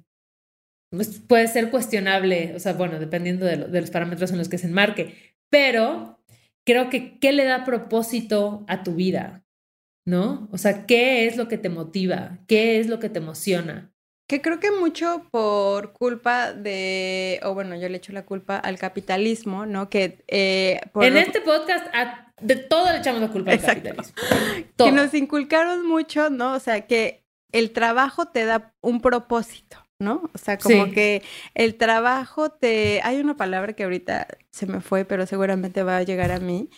[0.90, 4.68] pues, puede ser cuestionable, o sea, bueno, dependiendo de, los parámetros en los que se
[4.68, 6.22] enmarque, pero
[6.64, 9.44] creo que ¿qué le da propósito a tu vida?
[10.06, 10.48] ¿No?
[10.52, 12.38] O sea, ¿qué es lo que te motiva?
[12.46, 13.92] ¿Qué es lo que te emociona?
[14.26, 18.78] Que creo que mucho por culpa de, o bueno, yo le echo la culpa al
[18.78, 19.88] capitalismo, ¿no?
[19.88, 21.86] Que eh, en este podcast
[22.40, 24.14] de todo le echamos la culpa al capitalismo.
[24.76, 26.54] Que nos inculcaron mucho, ¿no?
[26.54, 29.86] O sea, que el trabajo te da un propósito.
[29.98, 30.30] ¿no?
[30.34, 31.22] O sea, como que
[31.54, 33.00] el trabajo te...
[33.02, 36.68] Hay una palabra que ahorita se me fue, pero seguramente va a llegar a mí.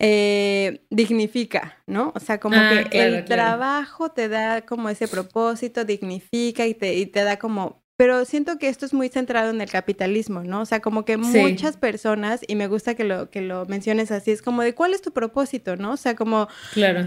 [0.00, 2.12] Eh, dignifica, ¿no?
[2.14, 6.94] O sea, como ah, que el trabajo te da como ese propósito, dignifica y te,
[6.94, 10.60] y te da como pero siento que esto es muy centrado en el capitalismo, ¿no?
[10.60, 14.30] O sea, como que muchas personas, y me gusta que lo, que lo menciones así,
[14.30, 15.94] es como de cuál es tu propósito, ¿no?
[15.94, 16.46] O sea, como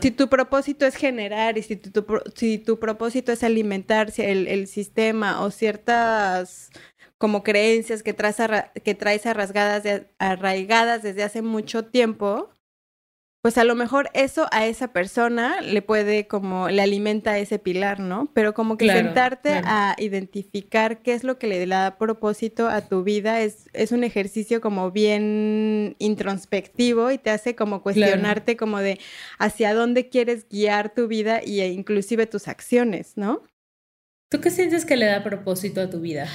[0.01, 2.04] si tu propósito es generar y si tu,
[2.36, 6.69] si tu propósito es alimentar el, el sistema o ciertas
[7.17, 8.36] como creencias que traes,
[8.84, 12.49] que traes arrasgadas arraigadas desde hace mucho tiempo,
[13.41, 17.99] pues a lo mejor eso a esa persona le puede como, le alimenta ese pilar,
[17.99, 18.30] ¿no?
[18.34, 23.04] Pero como que sentarte a identificar qué es lo que le da propósito a tu
[23.04, 28.99] vida es, es un ejercicio como bien introspectivo y te hace como cuestionarte como de
[29.39, 33.43] hacia dónde quieres guiar tu vida e inclusive tus acciones, ¿no?
[34.30, 36.27] ¿Tú qué sientes que le da propósito a tu vida?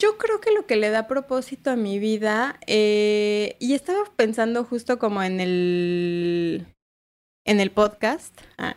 [0.00, 4.64] Yo creo que lo que le da propósito a mi vida, eh, y estaba pensando
[4.64, 6.66] justo como en el,
[7.44, 8.76] en el podcast, ah,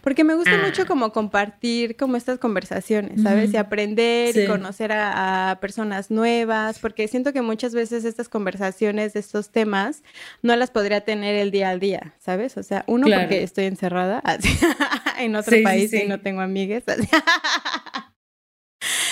[0.00, 0.86] porque me gusta mucho ah.
[0.86, 3.52] como compartir como estas conversaciones, ¿sabes?
[3.52, 9.20] Y aprender y conocer a, personas nuevas, porque siento que muchas veces estas conversaciones de
[9.20, 10.02] estos temas
[10.40, 12.56] no las podría tener el día al día, ¿sabes?
[12.56, 14.22] O sea, uno porque estoy encerrada
[15.18, 16.40] en otro país y no tengo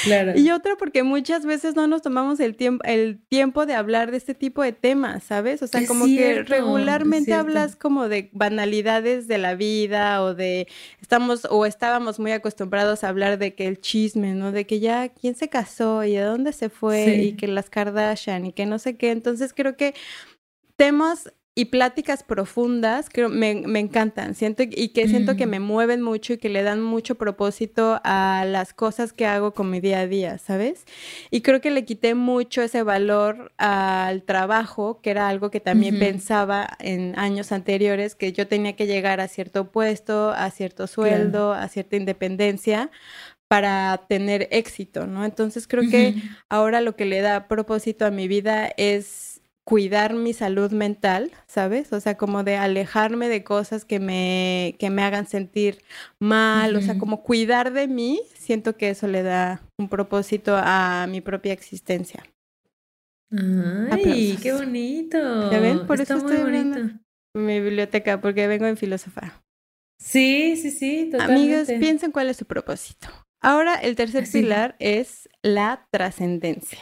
[0.04, 0.38] amigas.
[0.38, 4.16] Y otra porque muchas veces no nos tomamos el tiempo, el tiempo de hablar de
[4.16, 5.62] este tipo de temas, ¿sabes?
[5.62, 10.68] O sea, como que regularmente hablas como de banalidades de la vida o de
[11.00, 14.52] estamos o estábamos muy acostumbrados a hablar de que el chisme, ¿no?
[14.52, 18.46] De que ya quién se casó y a dónde se fue y que las Kardashian
[18.46, 19.10] y que no sé qué.
[19.10, 19.94] Entonces creo que
[20.76, 24.34] temas y pláticas profundas que me, me, encantan.
[24.34, 25.50] Siento y que siento que mm.
[25.50, 29.68] me mueven mucho y que le dan mucho propósito a las cosas que hago con
[29.68, 30.84] mi día a día, ¿sabes?
[31.30, 35.98] Y creo que le quité mucho ese valor al trabajo, que era algo que también
[35.98, 41.52] pensaba en años anteriores, que yo tenía que llegar a cierto puesto, a cierto sueldo,
[41.52, 42.90] a cierta independencia
[43.48, 45.24] para tener éxito, ¿no?
[45.24, 46.14] Entonces creo que
[46.48, 49.29] ahora lo que le da propósito a mi vida es
[49.70, 51.92] cuidar mi salud mental, ¿sabes?
[51.92, 55.80] O sea, como de alejarme de cosas que me, que me hagan sentir
[56.18, 61.06] mal, o sea, como cuidar de mí, siento que eso le da un propósito a
[61.08, 62.24] mi propia existencia.
[63.30, 65.52] Ay, qué bonito.
[65.52, 65.86] ¿Ya ven?
[65.86, 66.80] Por eso estoy bonito.
[67.36, 69.40] mi biblioteca, porque vengo en filosofía.
[70.00, 71.54] Sí, sí, sí, totalmente.
[71.54, 73.06] Amigos, piensen cuál es su propósito.
[73.40, 76.80] Ahora, el tercer pilar es la trascendencia.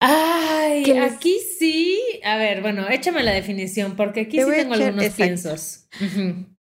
[0.00, 2.00] Ay, aquí sí.
[2.24, 5.88] A ver, bueno, échame la definición, porque aquí sí tengo algunos piensos.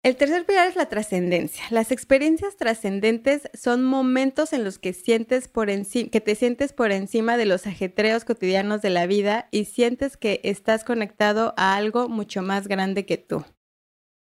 [0.03, 1.65] El tercer pilar es la trascendencia.
[1.69, 7.35] Las experiencias trascendentes son momentos en los que sientes por que te sientes por encima
[7.35, 12.41] de los ajetreos cotidianos de la vida y sientes que estás conectado a algo mucho
[12.41, 13.43] más grande que tú.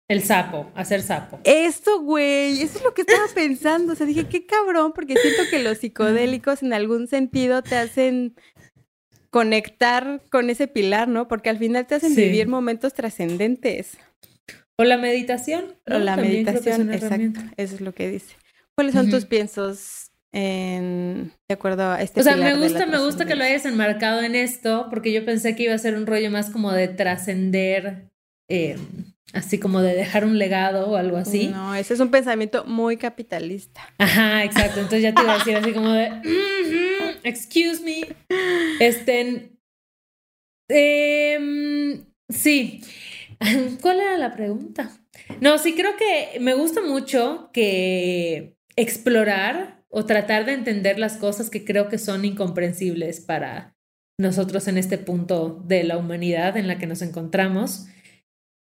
[0.09, 1.39] El sapo, hacer sapo.
[1.43, 3.93] Esto, güey, eso es lo que estaba pensando.
[3.93, 8.35] O sea, dije, qué cabrón, porque siento que los psicodélicos en algún sentido te hacen
[9.29, 11.27] conectar con ese pilar, ¿no?
[11.27, 13.97] Porque al final te hacen vivir momentos trascendentes.
[14.77, 15.75] O la meditación.
[15.87, 17.41] O la meditación, exacto.
[17.57, 18.35] Eso es lo que dice.
[18.75, 23.25] ¿Cuáles son tus piensos en, de acuerdo a este O sea, me gusta, me gusta
[23.25, 26.31] que lo hayas enmarcado en esto, porque yo pensé que iba a ser un rollo
[26.31, 28.09] más como de trascender,
[28.47, 28.77] eh,
[29.33, 31.47] así como de dejar un legado o algo así.
[31.49, 33.81] No, ese es un pensamiento muy capitalista.
[33.97, 34.79] Ajá, exacto.
[34.79, 36.09] Entonces ya te iba a decir así como de,
[37.23, 38.15] excuse me.
[38.79, 39.51] Este,
[42.29, 42.81] sí.
[43.81, 44.91] ¿Cuál era la pregunta?
[45.41, 51.49] No, sí creo que me gusta mucho que explorar o tratar de entender las cosas
[51.49, 53.75] que creo que son incomprensibles para
[54.19, 57.87] nosotros en este punto de la humanidad en la que nos encontramos.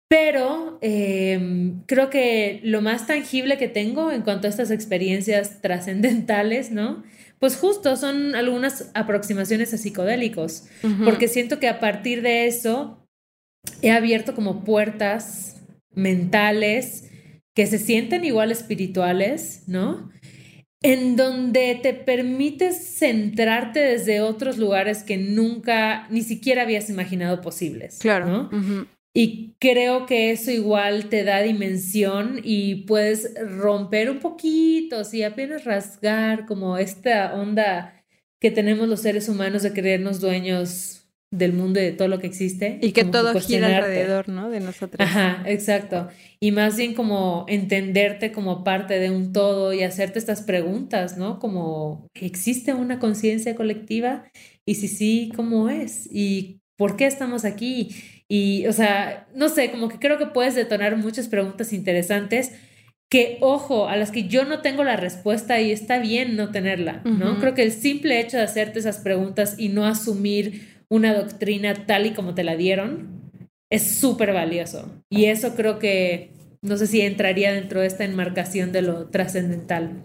[0.07, 6.71] Pero em, creo que lo más tangible que tengo en cuanto a estas experiencias trascendentales,
[6.71, 7.03] ¿no?
[7.45, 10.63] Pues justo son algunas aproximaciones a psicodélicos,
[11.03, 13.07] porque siento que a partir de eso
[13.83, 15.61] he abierto como puertas
[15.93, 17.07] mentales
[17.53, 20.09] que se sienten igual espirituales, ¿no?
[20.81, 27.99] En donde te permites centrarte desde otros lugares que nunca, ni siquiera habías imaginado posibles.
[27.99, 28.25] Claro.
[28.25, 28.87] ¿no?
[29.17, 35.63] Y creo que eso igual te da dimensión y puedes romper un poquito, si apenas
[35.63, 38.03] rasgar como esta onda
[38.41, 42.27] que tenemos los seres humanos de creernos dueños del mundo y de todo lo que
[42.27, 42.77] existe.
[42.81, 44.49] Y que todo gira alrededor, ¿no?
[44.49, 44.99] De nosotros.
[44.99, 46.09] Ajá, exacto.
[46.41, 51.39] Y más bien como entenderte como parte de un todo y hacerte estas preguntas, ¿no?
[51.39, 54.25] Como, ¿existe una conciencia colectiva?
[54.65, 56.05] Y si sí, ¿cómo es?
[56.11, 57.95] ¿Y por qué estamos aquí?
[58.27, 62.53] Y, o sea, no sé, como que creo que puedes detonar muchas preguntas interesantes
[63.09, 67.01] que, ojo, a las que yo no tengo la respuesta y está bien no tenerla,
[67.05, 67.39] ¿no?
[67.39, 72.07] Creo que el simple hecho de hacerte esas preguntas y no asumir una doctrina tal
[72.07, 73.31] y como te la dieron,
[73.69, 74.91] es súper valioso.
[75.09, 80.03] Y eso creo que, no sé si entraría dentro de esta enmarcación de lo trascendental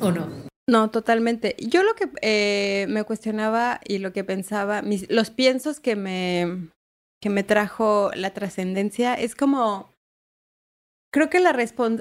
[0.00, 0.48] o no.
[0.66, 1.56] No, totalmente.
[1.58, 6.70] Yo lo que eh, me cuestionaba y lo que pensaba, mis, los piensos que me,
[7.20, 9.94] que me trajo la trascendencia es como,
[11.12, 11.50] creo que la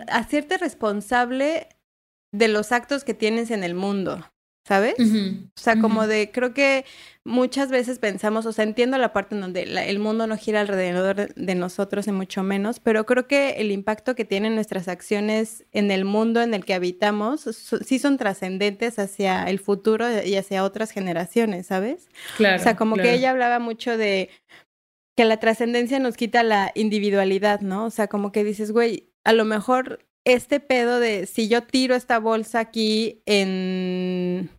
[0.10, 1.68] hacerte responsable
[2.32, 4.26] de los actos que tienes en el mundo.
[4.70, 4.94] ¿sabes?
[5.00, 6.86] O sea, como de, creo que
[7.24, 11.34] muchas veces pensamos, o sea, entiendo la parte en donde el mundo no gira alrededor
[11.34, 15.90] de nosotros y mucho menos, pero creo que el impacto que tienen nuestras acciones en
[15.90, 17.50] el mundo en el que habitamos
[17.84, 22.08] sí son trascendentes hacia el futuro y hacia otras generaciones, ¿sabes?
[22.38, 22.62] Claro.
[22.62, 24.30] O sea, como que ella hablaba mucho de
[25.20, 27.88] que la trascendencia nos quita la individualidad, ¿no?
[27.88, 31.94] O sea, como que dices, güey, a lo mejor este pedo de si yo tiro
[31.94, 34.50] esta bolsa aquí en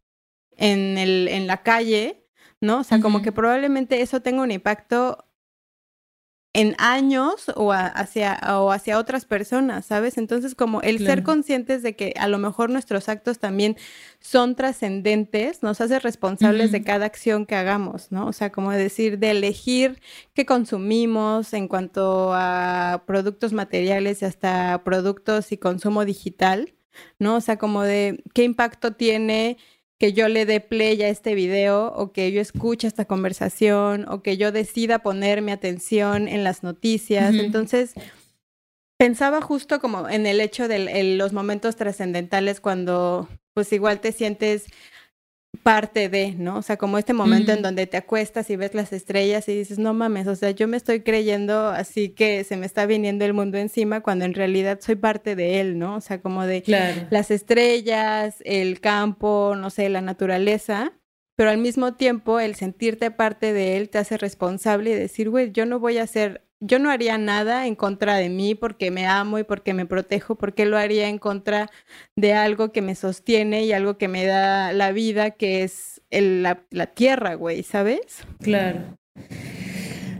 [0.58, 2.26] en, el, en la calle,
[2.60, 2.80] ¿no?
[2.80, 5.29] O sea, como que probablemente eso tenga un impacto
[6.52, 10.18] en años o, hacia, o hacia otras personas, ¿sabes?
[10.18, 13.76] Entonces, como el ser conscientes de que a lo mejor nuestros actos también
[14.18, 18.26] son trascendentes, nos hace responsables de cada acción que hagamos, ¿no?
[18.26, 20.00] O sea, como decir, de elegir
[20.34, 26.74] qué consumimos en cuanto a productos materiales y hasta productos y consumo digital,
[27.20, 27.36] ¿no?
[27.36, 29.56] O sea, como de qué impacto tiene
[30.00, 34.22] que yo le dé play a este video o que yo escuche esta conversación o
[34.22, 37.34] que yo decida ponerme atención en las noticias.
[37.34, 37.92] Entonces,
[38.98, 44.68] pensaba justo como en el hecho de los momentos trascendentales cuando pues igual te sientes
[45.62, 46.58] parte de, ¿no?
[46.58, 49.78] O sea, como este momento en donde te acuestas y ves las estrellas y dices,
[49.78, 53.34] no mames, o sea, yo me estoy creyendo así que se me está viniendo el
[53.34, 55.96] mundo encima cuando en realidad soy parte de él, ¿no?
[55.96, 56.62] O sea, como de
[57.10, 60.92] las estrellas, el campo, no sé, la naturaleza,
[61.36, 65.52] pero al mismo tiempo el sentirte parte de él te hace responsable y decir, güey,
[65.52, 69.06] yo no voy a hacer, yo no haría nada en contra de mí porque me
[69.06, 71.70] amo y porque me protejo, porque lo haría en contra
[72.16, 76.62] de algo que me sostiene y algo que me da la vida, que es la,
[76.94, 78.24] tierra, güey, ¿sabes?
[78.42, 78.98] Claro.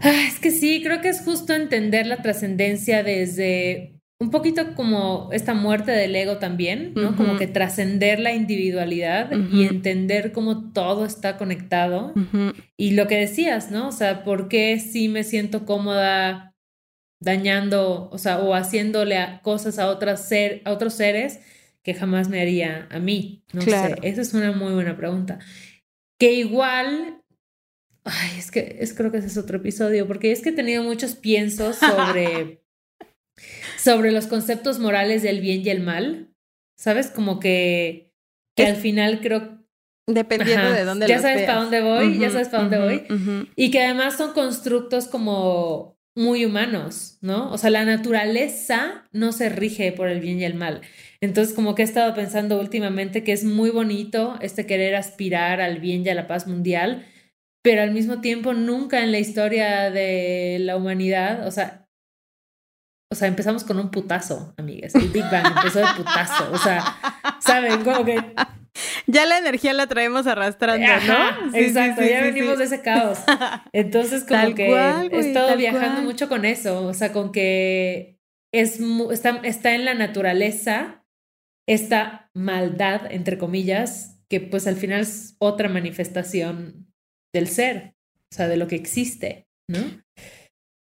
[0.03, 5.31] Ah, es que sí, creo que es justo entender la trascendencia desde un poquito como
[5.33, 7.17] esta muerte del ego también, ¿no?
[7.17, 12.13] Como que trascender la individualidad y entender cómo todo está conectado.
[12.77, 13.89] Y lo que decías, ¿no?
[13.89, 16.55] O sea, ¿por qué sí me siento cómoda
[17.19, 21.41] dañando, o sea, o haciéndole cosas a, otras ser, a otros seres
[21.83, 23.43] que jamás me haría a mí?
[23.55, 25.39] No sé, esa es una muy buena pregunta.
[26.19, 27.17] Que igual
[28.05, 30.83] Ay, es que es, creo que ese es otro episodio, porque es que he tenido
[30.83, 32.63] muchos piensos sobre
[33.83, 36.29] sobre los conceptos morales del bien y el mal.
[36.77, 37.09] ¿Sabes?
[37.11, 38.13] Como que,
[38.57, 39.59] que al final creo...
[40.07, 43.49] Dependiendo de dónde Ya sabes para dónde voy, ya sabes para dónde voy.
[43.55, 47.51] Y que además son constructos como muy humanos, ¿no?
[47.53, 50.81] O sea, la naturaleza no se rige por el bien y el mal.
[51.21, 55.79] Entonces, como que he estado pensando últimamente que es muy bonito este querer aspirar al
[55.79, 57.07] bien y a la paz mundial,
[57.63, 61.89] pero al mismo tiempo nunca en la historia de la humanidad, o sea,
[63.13, 64.95] o sea, empezamos con un putazo, amigas.
[64.95, 66.53] El Big Bang empezó de putazo.
[66.53, 66.97] O sea,
[67.41, 67.83] ¿saben?
[67.83, 68.35] Como que.
[69.07, 71.57] Ya la energía la traemos arrastrando, ¿no?
[71.57, 73.19] exacto, ya venimos de ese caos.
[73.73, 76.87] Entonces, como que he estado viajando mucho con eso.
[76.87, 78.21] O sea, con que
[78.55, 78.79] es,
[79.11, 81.05] está, está en la naturaleza
[81.69, 86.93] esta maldad, entre comillas, que pues al final es otra manifestación
[87.35, 87.95] del ser,
[88.33, 89.81] o sea, de lo que existe, ¿no?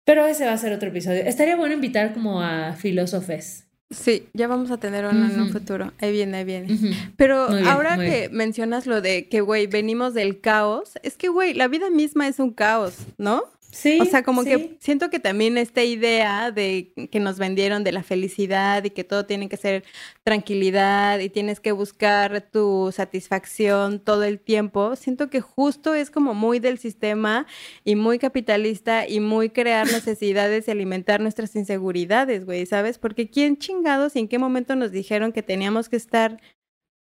[0.05, 1.23] Pero ese va a ser otro episodio.
[1.25, 3.65] Estaría bueno invitar como a filósofes.
[3.91, 5.93] Sí, ya vamos a tener uno en un futuro.
[6.01, 6.97] Ahí viene, ahí viene.
[7.17, 11.69] Pero ahora que mencionas lo de que, güey, venimos del caos, es que, güey, la
[11.69, 13.45] vida misma es un caos, ¿no?
[13.75, 13.99] Sí.
[14.01, 18.05] O sea, como que siento que también esta idea de que nos vendieron de la
[18.05, 19.83] felicidad y que todo tiene que ser
[20.23, 26.35] tranquilidad y tienes que buscar tu satisfacción todo el tiempo, siento que justo es como
[26.35, 27.47] muy del sistema
[27.83, 32.99] y muy capitalista y muy crear necesidades y alimentar nuestras inseguridades, güey, ¿sabes?
[32.99, 36.41] Porque quién chingados y en qué momento nos dijeron que teníamos que estar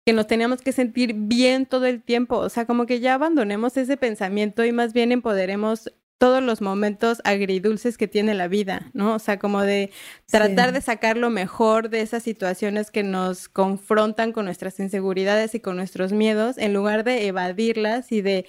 [0.05, 3.77] que nos teníamos que sentir bien todo el tiempo, o sea, como que ya abandonemos
[3.77, 5.93] ese pensamiento y más bien empoderemos
[6.23, 9.17] todos los momentos agridulces que tiene la vida, ¿no?
[9.17, 9.91] O sea, como de
[10.31, 15.59] tratar de sacar lo mejor de esas situaciones que nos confrontan con nuestras inseguridades y
[15.59, 18.47] con nuestros miedos, en lugar de evadirlas y de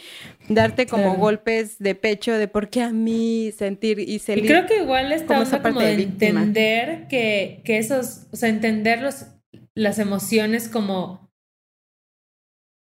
[0.49, 4.37] darte como golpes de pecho de por qué a mí sentir y ser.
[4.37, 9.01] Y creo que igual está como, como de, entender que, que esos, o sea, entender
[9.73, 11.22] las emociones como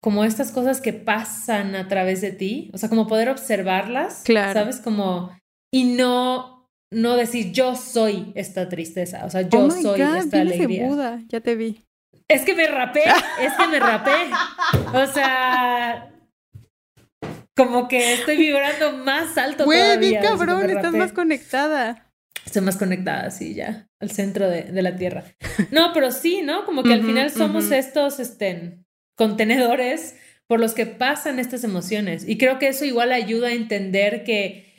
[0.04, 4.60] como estas cosas que pasan a través de ti, o sea, como poder observarlas, claro.
[4.60, 4.76] ¿sabes?
[4.76, 5.34] Como,
[5.72, 10.88] y no, no decir yo soy esta tristeza, o sea, yo oh soy esta alegría.
[10.88, 11.86] Buda, ya te vi.
[12.28, 13.00] Es que me rapé,
[13.40, 14.10] es que me rapé.
[14.92, 16.12] O sea,
[17.56, 20.20] como que estoy vibrando más alto Güey, todavía.
[20.20, 22.12] cabrón, estás más conectada.
[22.44, 25.24] Estoy más conectada, sí, ya, al centro de, de la Tierra.
[25.70, 26.66] No, pero sí, ¿no?
[26.66, 28.83] Como que al final somos estos, estén
[29.16, 32.28] contenedores por los que pasan estas emociones.
[32.28, 34.72] Y creo que eso igual ayuda a entender que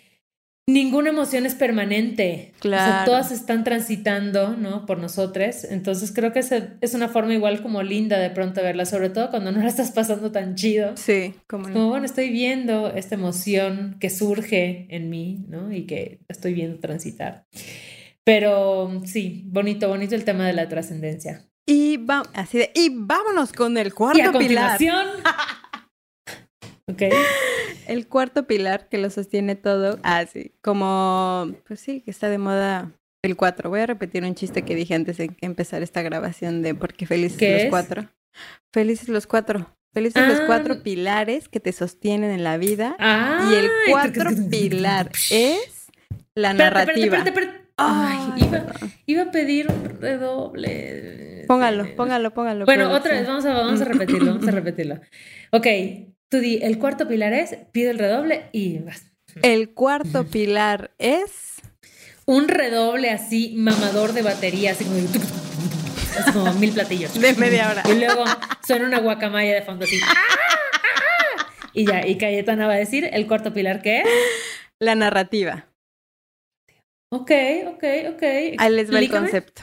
[0.68, 2.54] ninguna emoción es permanente.
[2.60, 3.06] Claro.
[3.06, 4.86] todas están transitando, ¿no?
[4.86, 5.64] Por nosotros.
[5.64, 9.52] Entonces creo que es una forma igual como linda de pronto verla, sobre todo cuando
[9.52, 10.96] no la estás pasando tan chido.
[10.98, 15.72] Sí, como, como bueno, estoy viendo esta emoción que surge en mí, ¿no?
[15.72, 17.46] Y que estoy viendo transitar.
[18.24, 21.46] Pero sí, bonito, bonito el tema de la trascendencia.
[21.68, 25.08] Y, va, así de, y vámonos con el cuarto y a continuación,
[26.88, 27.02] ok.
[27.88, 30.00] El cuarto pilar que lo sostiene todo.
[30.04, 30.52] Ah, sí.
[30.62, 32.92] Como, pues sí, que está de moda
[33.24, 33.70] el cuatro.
[33.70, 37.64] Voy a repetir un chiste que dije antes de empezar esta grabación de porque felices
[37.64, 38.10] los cuatro.
[38.74, 39.76] Felices los cuatro.
[39.94, 40.84] Felices los cuatro ah.
[40.84, 42.98] pilares que te sostienen en la vida.
[43.50, 45.88] y el cuarto pilar es
[46.36, 47.24] la narrativa.
[47.78, 48.50] Ay,
[49.06, 51.35] iba, a pedir un redoble.
[51.48, 52.66] Póngalo, póngalo, póngalo.
[52.66, 55.00] Bueno, otra vez, vamos a, vamos a repetirlo, vamos a repetirlo.
[55.52, 55.68] Ok,
[56.30, 59.12] tú di, el cuarto pilar es, pide el redoble y vas.
[59.42, 61.56] El cuarto pilar es...
[62.26, 64.98] Un redoble así, mamador de batería, así como...
[64.98, 67.20] Así como mil platillos.
[67.20, 67.84] De media hora.
[67.92, 68.24] Y luego
[68.66, 70.00] suena una guacamaya de fondo así.
[71.74, 74.08] Y ya, y Cayetana va a decir, el cuarto pilar, ¿qué es?
[74.80, 75.68] La narrativa.
[77.12, 77.32] Ok,
[77.68, 77.84] ok,
[78.14, 78.24] ok.
[78.58, 79.62] Ahí les va el concepto.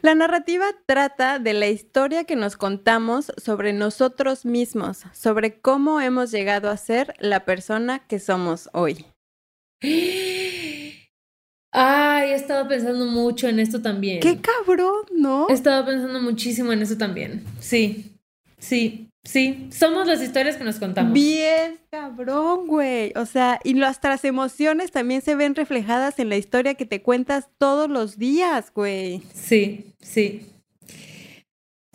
[0.00, 6.30] La narrativa trata de la historia que nos contamos sobre nosotros mismos, sobre cómo hemos
[6.30, 9.04] llegado a ser la persona que somos hoy.
[11.72, 14.20] Ay, he estado pensando mucho en esto también.
[14.20, 15.48] Qué cabrón, ¿no?
[15.48, 17.44] He estado pensando muchísimo en eso también.
[17.60, 18.12] Sí,
[18.58, 19.68] sí, sí.
[19.70, 21.12] Somos las historias que nos contamos.
[21.12, 23.12] Bien, cabrón, güey.
[23.16, 27.48] O sea, y nuestras emociones también se ven reflejadas en la historia que te cuentas
[27.58, 29.22] todos los días, güey.
[29.34, 30.46] Sí, sí.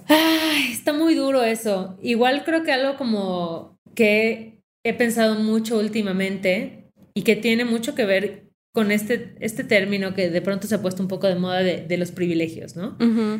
[0.07, 1.97] Ay, está muy duro eso.
[2.01, 8.05] Igual creo que algo como que he pensado mucho últimamente y que tiene mucho que
[8.05, 11.61] ver con este, este término que de pronto se ha puesto un poco de moda
[11.61, 12.97] de, los privilegios, ¿no?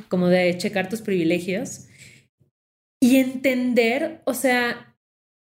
[0.08, 1.88] Como de checar tus privilegios
[3.04, 4.96] y entender, o sea,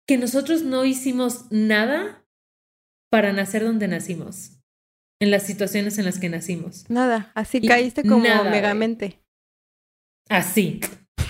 [0.08, 2.26] que nosotros no hicimos nada
[3.08, 4.58] para nacer donde nacimos,
[5.20, 6.90] en las situaciones en las que nacimos.
[6.90, 9.20] Nada, así caíste como megamente.
[10.28, 10.80] Así,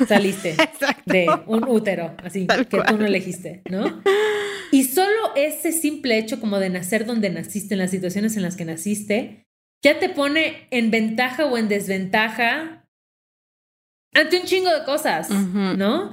[0.09, 0.57] saliste
[1.05, 4.03] de un útero, así, que tú no elegiste, ¿no?
[4.71, 8.57] Y solo ese simple hecho como de nacer donde naciste, en las situaciones en las
[8.57, 9.45] que naciste,
[9.85, 12.82] ya te pone en ventaja o en desventaja
[14.15, 16.11] ante un chingo de cosas, ¿no?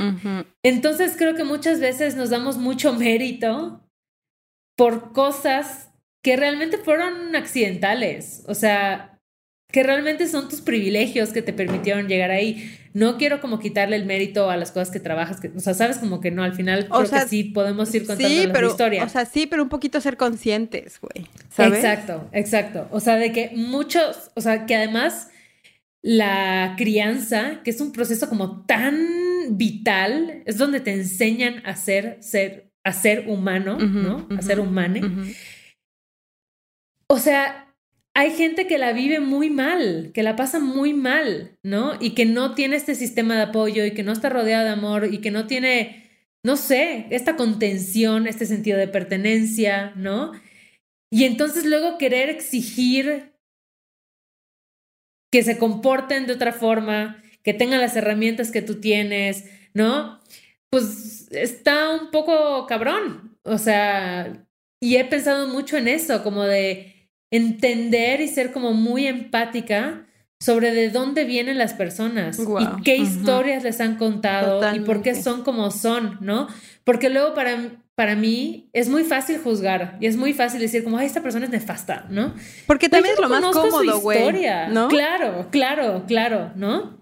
[0.64, 3.82] Entonces creo que muchas veces nos damos mucho mérito
[4.76, 5.90] por cosas
[6.24, 9.20] que realmente fueron accidentales, o sea,
[9.72, 14.06] que realmente son tus privilegios que te permitieron llegar ahí no quiero como quitarle el
[14.06, 16.88] mérito a las cosas que trabajas, que, o sea, sabes como que no, al final
[16.88, 19.04] creo que sí podemos ir contando sí, pero, historia.
[19.04, 21.28] O sea, sí, pero un poquito ser conscientes, güey.
[21.58, 22.88] Exacto, exacto.
[22.92, 25.30] O sea, de que muchos, o sea, que además
[26.02, 32.18] la crianza, que es un proceso como tan vital, es donde te enseñan a ser,
[32.22, 34.28] ser, a ser humano, ¿no?
[34.38, 35.02] a ser humane.
[37.08, 37.74] O sea,
[38.16, 41.94] hay gente que la vive muy mal, que la pasa muy mal, ¿no?
[42.00, 45.10] Y que no tiene este sistema de apoyo y que no está rodeada de amor
[45.12, 46.10] y que no tiene,
[46.44, 50.34] no sé, esta contención, este sentido de pertenencia, ¿no?
[51.12, 53.29] Y entonces luego querer exigir
[55.32, 60.20] que se comporten de otra forma, que tengan las herramientas que tú tienes, ¿no?
[60.70, 63.38] Pues está un poco cabrón.
[63.44, 64.46] O sea,
[64.82, 70.06] y he pensado mucho en eso, como de entender y ser como muy empática
[70.42, 75.22] sobre de dónde vienen las personas y qué historias les han contado y por qué
[75.22, 76.48] son como son, ¿no?
[76.86, 77.58] Porque luego para,
[78.00, 81.44] para mí es muy fácil juzgar y es muy fácil decir como, ay, esta persona
[81.44, 82.34] es nefasta, ¿no?
[82.66, 84.46] Porque también es lo más cómodo, güey.
[84.70, 84.88] ¿no?
[84.88, 86.98] Claro, claro, claro, ¿no?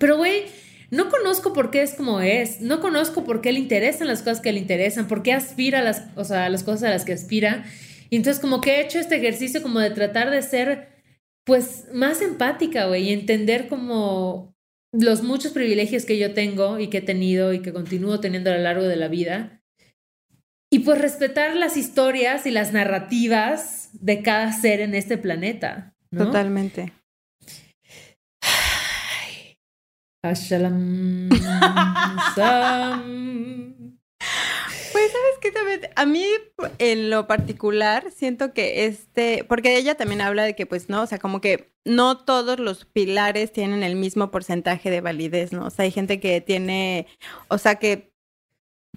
[0.00, 0.46] Pero, güey,
[0.90, 4.40] no conozco por qué es como es, no conozco por qué le interesan las cosas
[4.40, 7.04] que le interesan, por qué aspira a las, o sea, a las cosas a las
[7.04, 7.64] que aspira.
[8.10, 10.88] Y entonces como que he hecho este ejercicio como de tratar de ser
[11.44, 14.56] pues más empática, güey, y entender como
[14.92, 18.56] los muchos privilegios que yo tengo y que he tenido y que continúo teniendo a
[18.56, 19.61] lo largo de la vida.
[20.72, 25.92] Y pues respetar las historias y las narrativas de cada ser en este planeta.
[26.10, 26.24] ¿no?
[26.24, 26.94] Totalmente.
[34.92, 36.24] Pues sabes que también, a mí
[36.78, 41.06] en lo particular siento que este, porque ella también habla de que pues no, o
[41.06, 45.66] sea, como que no todos los pilares tienen el mismo porcentaje de validez, ¿no?
[45.66, 47.06] O sea, hay gente que tiene,
[47.48, 48.11] o sea, que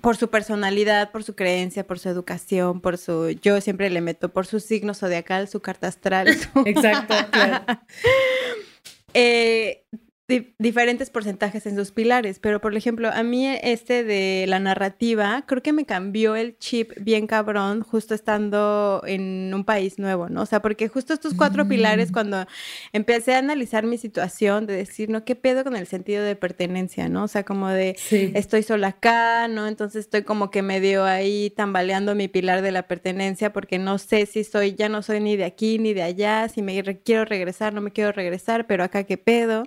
[0.02, 4.30] por su personalidad, por su creencia, por su educación, por su, yo siempre le meto
[4.30, 6.28] por su signo zodiacal, su carta astral.
[6.66, 7.66] Exacto, claro.
[9.14, 9.86] eh,
[10.28, 15.62] diferentes porcentajes en sus pilares, pero por ejemplo, a mí este de la narrativa, creo
[15.62, 20.42] que me cambió el chip bien cabrón justo estando en un país nuevo, ¿no?
[20.42, 22.14] O sea, porque justo estos cuatro pilares, mm.
[22.14, 22.46] cuando
[22.92, 25.24] empecé a analizar mi situación, de decir, ¿no?
[25.26, 27.26] ¿Qué pedo con el sentido de pertenencia, ¿no?
[27.26, 27.96] O sea, como de,
[28.34, 29.68] estoy sola acá, ¿no?
[29.68, 34.26] Entonces estoy como que medio ahí tambaleando mi pilar de la pertenencia porque no sé
[34.26, 37.74] si soy, ya no soy ni de aquí ni de allá, si me quiero regresar,
[37.74, 39.66] no me quiero regresar, pero acá qué pedo.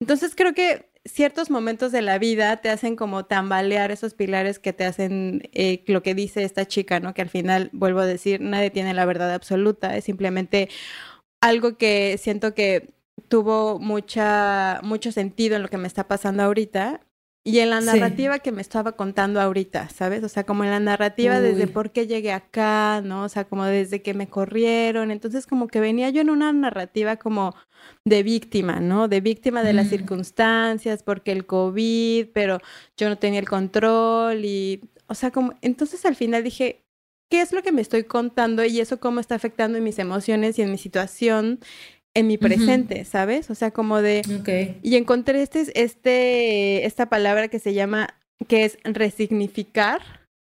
[0.00, 4.72] Entonces creo que ciertos momentos de la vida te hacen como tambalear esos pilares que
[4.72, 7.14] te hacen eh, lo que dice esta chica, ¿no?
[7.14, 10.68] Que al final, vuelvo a decir, nadie tiene la verdad absoluta, es simplemente
[11.40, 12.94] algo que siento que
[13.28, 17.05] tuvo mucha, mucho sentido en lo que me está pasando ahorita
[17.46, 20.24] y en la narrativa que me estaba contando ahorita, ¿sabes?
[20.24, 23.22] O sea, como en la narrativa desde por qué llegué acá, ¿no?
[23.22, 25.12] O sea, como desde que me corrieron.
[25.12, 27.54] Entonces, como que venía yo en una narrativa como
[28.04, 29.06] de víctima, ¿no?
[29.06, 29.90] De víctima de las mm.
[29.90, 32.58] circunstancias, porque el COVID, pero
[32.96, 36.82] yo no tenía el control y, o sea, como, entonces al final dije,
[37.30, 40.58] ¿qué es lo que me estoy contando y eso cómo está afectando en mis emociones
[40.58, 41.60] y en mi situación?
[42.16, 43.50] En mi presente, ¿sabes?
[43.50, 44.22] O sea, como de...
[44.40, 44.80] Ok.
[44.82, 48.08] Y encontré este, este, esta palabra que se llama,
[48.48, 50.00] que es resignificar,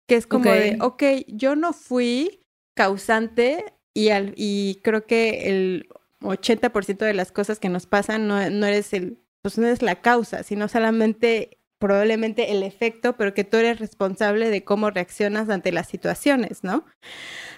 [0.06, 2.40] que es como de, ok, yo no fui
[2.76, 5.88] causante y, al, y creo que el
[6.20, 10.02] 80% de las cosas que nos pasan no, no eres el, pues no eres la
[10.02, 15.72] causa, sino solamente probablemente el efecto, pero que tú eres responsable de cómo reaccionas ante
[15.72, 16.84] las situaciones, ¿no?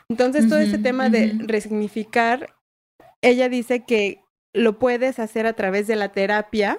[0.08, 2.54] Entonces, todo ese tema de resignificar,
[3.22, 4.22] ella dice que
[4.54, 6.78] lo puedes hacer a través de la terapia,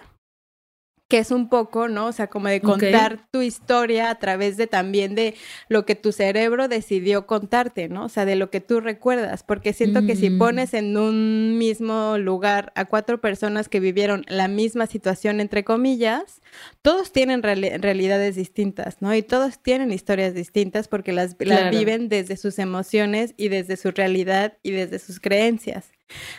[1.11, 2.05] que es un poco, ¿no?
[2.05, 5.33] O sea, como de contar tu historia a través de también de
[5.67, 8.05] lo que tu cerebro decidió contarte, ¿no?
[8.05, 10.37] O sea, de lo que tú recuerdas, porque siento que si Mm.
[10.37, 16.41] pones en un mismo lugar a cuatro personas que vivieron la misma situación, entre comillas,
[16.83, 19.15] todos tienen reali- realidades distintas, ¿no?
[19.15, 23.89] Y todos tienen historias distintas porque las, las viven desde sus emociones y desde su
[23.89, 25.91] realidad y desde sus creencias.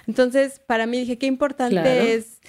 [0.07, 1.91] Entonces, para mí dije, qué importante Claro.
[1.91, 2.41] es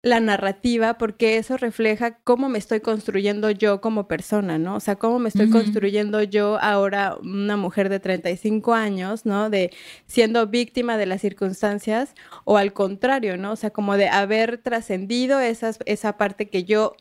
[0.00, 4.76] la narrativa porque eso refleja cómo me estoy construyendo yo como persona, ¿no?
[4.76, 9.50] O sea, cómo me estoy construyendo yo ahora una mujer de 35 años, ¿no?
[9.50, 9.72] De
[10.06, 12.14] siendo víctima de las circunstancias
[12.44, 13.52] o al contrario, ¿no?
[13.52, 16.94] O sea, como de haber trascendido esa parte que yo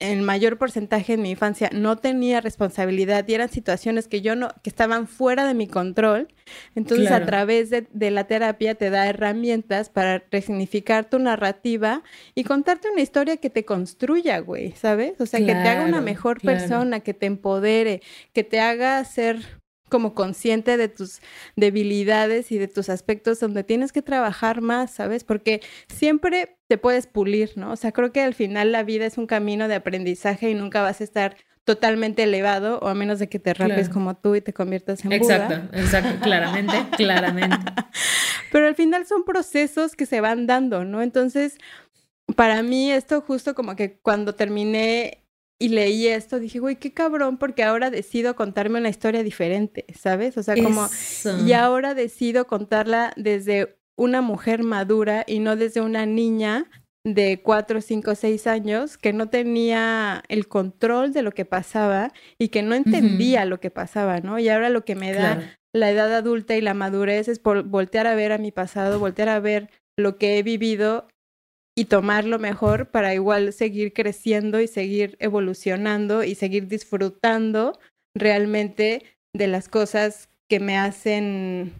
[0.00, 4.48] en mayor porcentaje en mi infancia no tenía responsabilidad y eran situaciones que yo no,
[4.62, 6.28] que estaban fuera de mi control.
[6.74, 7.24] Entonces, Claro.
[7.24, 12.02] a través de, de la terapia te da herramientas para resignificar tu narrativa
[12.34, 15.20] y contarte una historia que te construya, güey, ¿sabes?
[15.20, 16.58] O sea, que te haga una mejor claro.
[16.58, 19.62] persona, que te empodere, que te haga ser
[19.94, 21.20] como consciente de tus
[21.54, 25.22] debilidades y de tus aspectos donde tienes que trabajar más, ¿sabes?
[25.22, 27.70] Porque siempre te puedes pulir, ¿no?
[27.70, 30.82] O sea, creo que al final la vida es un camino de aprendizaje y nunca
[30.82, 33.92] vas a estar totalmente elevado o a menos de que te rapes Claro.
[33.94, 35.36] como tú y te conviertas en Buda.
[35.36, 37.56] Exacto, exacto, claramente, claramente.
[38.50, 41.02] Pero al final son procesos que se van dando, ¿no?
[41.02, 41.56] Entonces,
[42.34, 45.23] para mí esto justo como que cuando terminé
[45.64, 50.36] y leí esto, dije, güey, qué cabrón, porque ahora decido contarme una historia diferente, ¿sabes?
[50.36, 50.84] O sea, como...
[50.86, 51.46] Eso.
[51.46, 56.70] Y ahora decido contarla desde una mujer madura y no desde una niña
[57.06, 62.48] de cuatro, cinco, seis años que no tenía el control de lo que pasaba y
[62.48, 64.38] que no entendía lo que pasaba, ¿no?
[64.38, 65.42] Y ahora lo que me da Claro.
[65.74, 69.28] la edad adulta y la madurez es por voltear a ver a mi pasado, voltear
[69.28, 71.06] a ver lo que he vivido
[71.76, 77.78] y tomarlo mejor para igual seguir creciendo y seguir evolucionando y seguir disfrutando
[78.16, 79.02] realmente
[79.34, 81.72] de las cosas que me hacen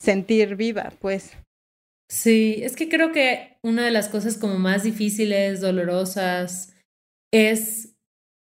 [0.00, 1.32] sentir viva, pues.
[2.10, 6.76] Sí, es que creo que una de las cosas como más difíciles, dolorosas,
[7.32, 7.94] es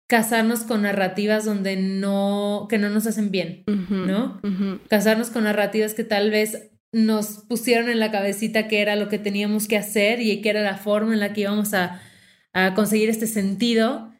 [0.07, 4.39] casarnos con narrativas donde no, que no nos hacen bien, ¿no?
[4.87, 9.19] Casarnos con narrativas que tal vez nos pusieron en la cabecita que era lo que
[9.19, 12.01] teníamos que hacer y que era la forma en la que íbamos a,
[12.53, 14.13] a conseguir este sentido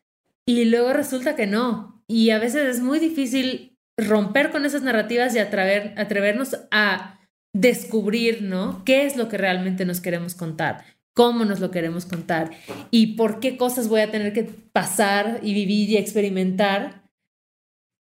[0.45, 2.03] y luego resulta que no.
[2.07, 7.20] Y a veces es muy difícil romper con esas narrativas y atrever, atrevernos a
[7.53, 8.84] descubrir, ¿no?
[8.86, 10.84] ¿Qué es lo que realmente nos queremos contar?
[11.13, 12.51] ¿Cómo nos lo queremos contar?
[12.91, 17.04] ¿Y por qué cosas voy a tener que pasar y vivir y experimentar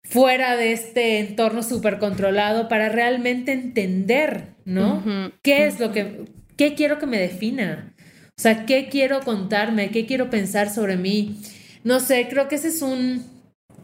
[0.05, 5.03] fuera de este entorno súper controlado para realmente entender, ¿no?
[5.43, 6.27] ¿Qué es lo que,
[6.57, 7.95] qué quiero que me defina?
[8.37, 9.91] O sea, ¿qué quiero contarme?
[9.91, 11.37] ¿Qué quiero pensar sobre mí?
[11.85, 13.25] No sé, creo que ese es un,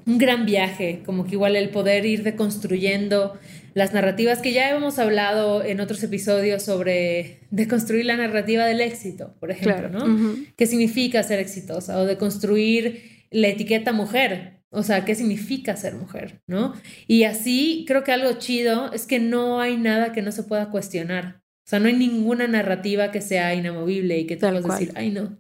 [0.07, 3.39] un gran viaje, como que igual el poder ir deconstruyendo
[3.75, 9.35] las narrativas que ya hemos hablado en otros episodios sobre deconstruir la narrativa del éxito,
[9.39, 10.07] por ejemplo, Claro.
[10.07, 10.35] ¿no?
[10.57, 11.99] ¿Qué significa ser exitosa?
[11.99, 14.60] O de construir la etiqueta mujer.
[14.73, 16.43] O sea, ¿qué significa ser mujer?
[16.47, 16.75] ¿No?
[17.07, 20.71] Y así creo que algo chido es que no hay nada que no se pueda
[20.71, 21.43] cuestionar.
[21.67, 25.11] O sea, no hay ninguna narrativa que sea inamovible y que tú puedas decir, ay,
[25.11, 25.39] no.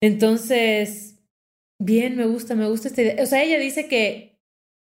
[0.00, 1.18] Entonces,
[1.80, 3.22] bien, me gusta, me gusta esta idea.
[3.22, 4.38] O sea, ella dice que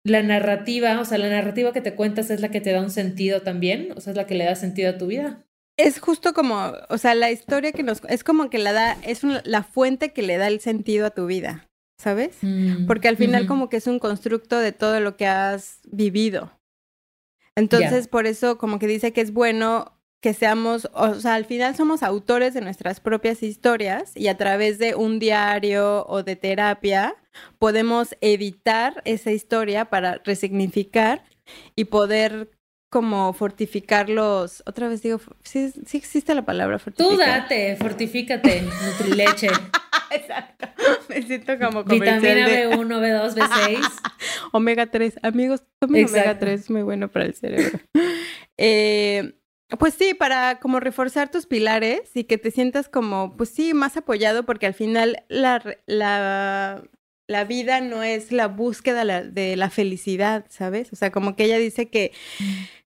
[0.05, 2.91] la narrativa, o sea, la narrativa que te cuentas es la que te da un
[2.91, 5.47] sentido también, o sea, es la que le da sentido a tu vida.
[5.79, 9.25] Es justo como, o sea, la historia que nos, es como que la da, es
[9.25, 12.39] un- la fuente que le da el sentido a tu vida, ¿sabes?
[12.87, 16.53] Porque al final como que es un constructo de todo lo que has vivido.
[17.57, 21.77] Entonces, por eso como que dice que es bueno que seamos, o sea, al final
[21.77, 27.15] somos autores de nuestras propias historias y a través de un diario o de terapia
[27.59, 31.25] podemos editar esa historia para resignificar
[31.77, 32.51] y poder
[32.91, 37.11] como fortificar los, otra vez digo, sí, sí existe la palabra fortificar.
[37.11, 39.49] Tú date, fortifícate, Nutrileche.
[40.11, 40.69] Exacto.
[41.09, 43.91] Me siento como Vitamina de B1, B2, B6.
[44.53, 45.19] omega 3.
[45.23, 46.47] Amigos, tomen omega Exacto.
[46.47, 47.79] 3, es muy bueno para el cerebro.
[48.59, 49.35] Eh,
[49.79, 53.97] Pues sí, para como reforzar tus pilares y que te sientas como, pues sí, más
[53.99, 56.83] apoyado, porque al final la, la,
[57.29, 60.93] la vida no es la búsqueda de la felicidad, ¿sabes?
[60.93, 62.13] O sea, como que ella dice que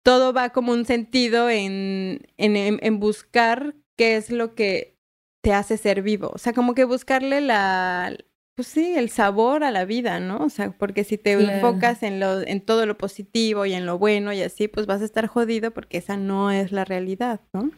[0.04, 4.98] todo va como un sentido en, en, en buscar qué es lo que
[5.42, 6.32] te hace ser vivo.
[6.34, 8.16] O sea, como que buscarle la,
[8.56, 10.38] pues sí, el sabor a la vida, ¿no?
[10.38, 13.98] O sea, porque si te enfocas en lo, en todo lo positivo y en lo
[13.98, 17.72] bueno y así, pues vas a estar jodido porque esa no es la realidad, ¿no?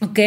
[0.00, 0.18] Ok,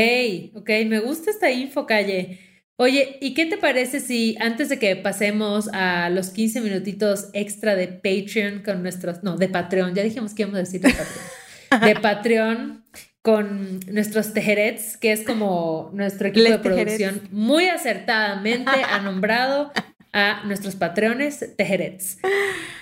[0.55, 2.50] ok, me gusta esta info, Calle.
[2.81, 7.75] Oye, ¿y qué te parece si antes de que pasemos a los 15 minutitos extra
[7.75, 11.81] de Patreon con nuestros, no, de Patreon, ya dijimos que íbamos a decir de Patreon,
[11.85, 12.85] de Patreon
[13.21, 19.71] con nuestros tejerets, que es como nuestro equipo de producción, muy acertadamente ha nombrado
[20.11, 22.17] a nuestros patrones tejerets.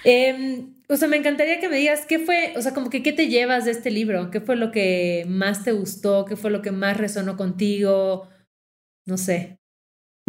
[0.05, 3.11] Em, o sea, me encantaría que me digas qué fue, o sea, como que qué
[3.11, 6.61] te llevas de este libro, qué fue lo que más te gustó, qué fue lo
[6.61, 8.29] que más resonó contigo,
[9.05, 9.58] no sé.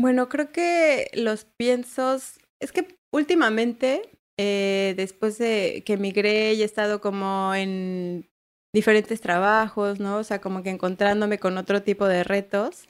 [0.01, 6.65] Bueno, creo que los piensos, es que últimamente, eh, después de que emigré y he
[6.65, 8.27] estado como en
[8.73, 10.17] diferentes trabajos, ¿no?
[10.17, 12.89] O sea, como que encontrándome con otro tipo de retos.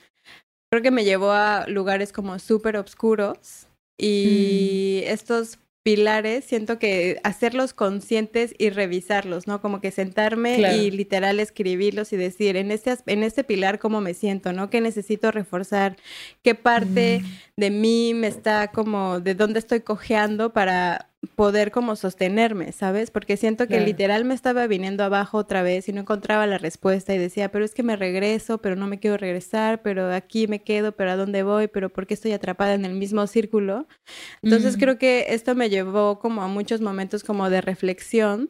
[0.71, 3.67] Creo que me llevó a lugares como súper oscuros
[3.99, 5.11] y mm.
[5.11, 9.61] estos pilares, siento que hacerlos conscientes y revisarlos, ¿no?
[9.61, 14.13] Como que sentarme y literal escribirlos y decir, en este, en este pilar, ¿cómo me
[14.13, 14.69] siento, ¿no?
[14.69, 15.97] ¿Qué necesito reforzar?
[16.43, 17.27] ¿Qué parte mm.
[17.57, 23.11] de mí me está como, de dónde estoy cojeando para poder como sostenerme, ¿sabes?
[23.11, 27.13] Porque siento que literal me estaba viniendo abajo otra vez y no encontraba la respuesta
[27.13, 30.63] y decía, pero es que me regreso, pero no me quiero regresar, pero aquí me
[30.63, 31.67] quedo, pero ¿a dónde voy?
[31.67, 33.87] Pero ¿por qué estoy atrapada en el mismo círculo?
[34.41, 38.49] Entonces creo que esto me llevó como a muchos momentos como de reflexión,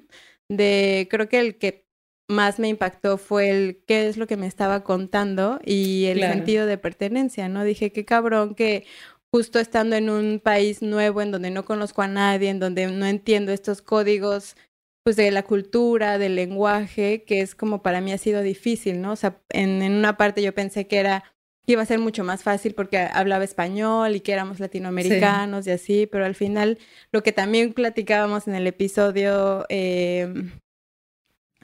[0.50, 1.86] de creo que el que
[2.30, 6.66] más me impactó fue el qué es lo que me estaba contando y el sentido
[6.66, 7.66] de pertenencia, ¿no?
[7.66, 8.86] Dije, qué cabrón que
[9.32, 13.06] justo estando en un país nuevo en donde no conozco a nadie, en donde no
[13.06, 14.56] entiendo estos códigos
[15.04, 19.14] pues de la cultura, del lenguaje, que es como para mí ha sido difícil, ¿no?
[19.14, 21.24] O sea, en, en una parte yo pensé que era
[21.66, 25.72] que iba a ser mucho más fácil porque hablaba español y que éramos latinoamericanos y
[25.72, 26.80] así, pero al final
[27.12, 30.34] lo que también platicábamos en el episodio eh,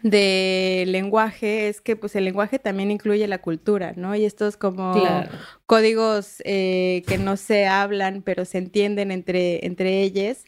[0.09, 4.15] de lenguaje es que pues el lenguaje también incluye la cultura, ¿no?
[4.15, 4.93] Y estos como
[5.65, 10.43] códigos eh, que no se hablan pero se entienden entre, entre ellos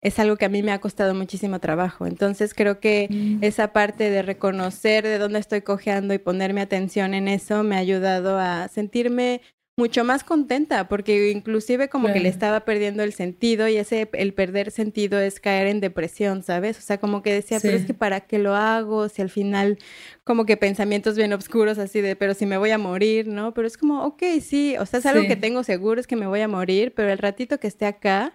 [0.00, 2.06] es algo que a mí me ha costado muchísimo trabajo.
[2.06, 3.38] Entonces creo que mm.
[3.42, 7.80] esa parte de reconocer de dónde estoy cojeando y ponerme atención en eso me ha
[7.80, 9.40] ayudado a sentirme
[9.78, 14.34] mucho más contenta, porque inclusive como que le estaba perdiendo el sentido y ese, el
[14.34, 16.78] perder sentido es caer en depresión, ¿sabes?
[16.78, 19.78] O sea, como que decía, pero es que para qué lo hago, si al final
[20.24, 23.54] como que pensamientos bien oscuros así de, pero si me voy a morir, ¿no?
[23.54, 26.26] Pero es como, ok, sí, o sea, es algo que tengo seguro, es que me
[26.26, 28.34] voy a morir, pero el ratito que esté acá,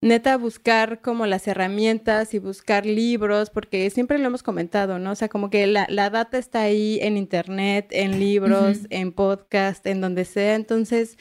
[0.00, 5.12] neta buscar como las herramientas y buscar libros, porque siempre lo hemos comentado, ¿no?
[5.12, 9.86] O sea, como que la, la data está ahí en internet, en libros, en podcast,
[9.86, 10.54] en donde sea.
[10.54, 11.16] Entonces,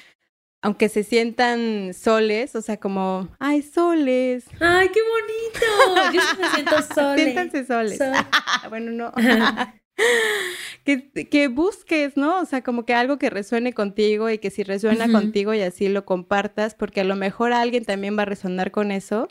[0.62, 4.46] aunque se sientan soles, o sea, como, ay, soles.
[4.60, 6.12] Ay, qué bonito.
[6.12, 7.24] Yo me siento soles.
[7.24, 8.00] Siéntanse soles.
[8.70, 9.12] bueno, no.
[10.84, 12.42] que, que, busques, ¿no?
[12.42, 15.88] O sea, como que algo que resuene contigo y que si resuena contigo y así
[15.88, 19.28] lo compartas, porque a lo mejor alguien también va a resonar con eso.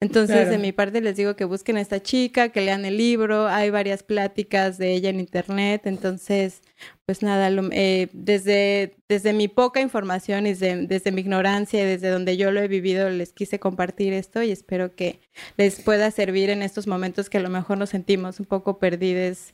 [0.00, 3.48] Entonces, de mi parte les digo que busquen a esta chica, que lean el libro,
[3.48, 6.62] hay varias pláticas de ella en internet, entonces,
[7.06, 12.10] pues nada, eh, desde, desde mi poca información y desde, desde mi ignorancia y desde
[12.10, 15.20] donde yo lo he vivido, les quise compartir esto y espero que
[15.56, 19.52] les pueda servir en estos momentos que a lo mejor nos sentimos un poco perdidos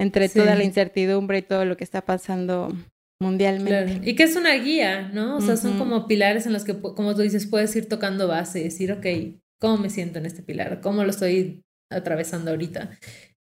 [0.00, 2.72] entre toda la incertidumbre y todo lo que está pasando
[3.20, 4.08] mundialmente.
[4.08, 5.36] Y que es una guía, ¿no?
[5.36, 8.60] O sea, son como pilares en los que, como tú dices, puedes ir tocando base
[8.60, 9.06] y decir, ok,
[9.60, 10.80] ¿cómo me siento en este pilar?
[10.80, 12.90] ¿Cómo lo estoy atravesando ahorita?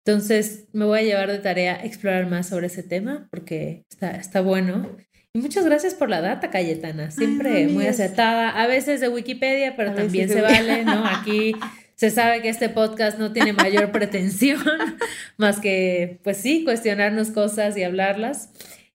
[0.06, 4.40] Entonces, me voy a llevar de tarea explorar más sobre ese tema porque está, está
[4.40, 4.96] bueno.
[5.36, 7.12] Y muchas gracias por la data, Cayetana.
[7.12, 8.50] Siempre muy acertada.
[8.50, 11.06] A veces de Wikipedia, pero también se vale, ¿no?
[11.06, 11.54] Aquí
[11.98, 14.62] se sabe que este podcast no tiene mayor pretensión
[15.38, 18.52] más que, pues sí, cuestionarnos cosas y hablarlas.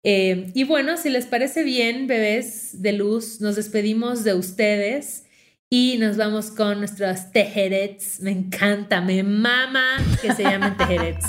[0.03, 5.26] Eh, y bueno, si les parece bien, bebés de luz, nos despedimos de ustedes
[5.70, 8.20] y nos vamos con nuestros tejerets.
[8.20, 11.26] Me encanta, me mama que se llamen tejerets.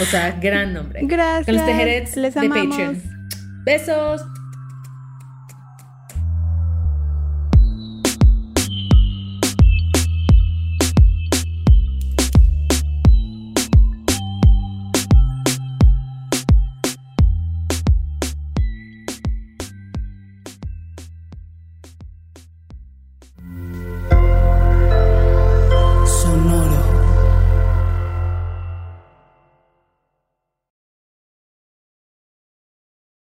[0.00, 1.02] O sea, gran nombre.
[1.04, 1.46] Gracias.
[1.46, 3.00] Con los tejerets de Patreon.
[3.64, 4.22] Besos.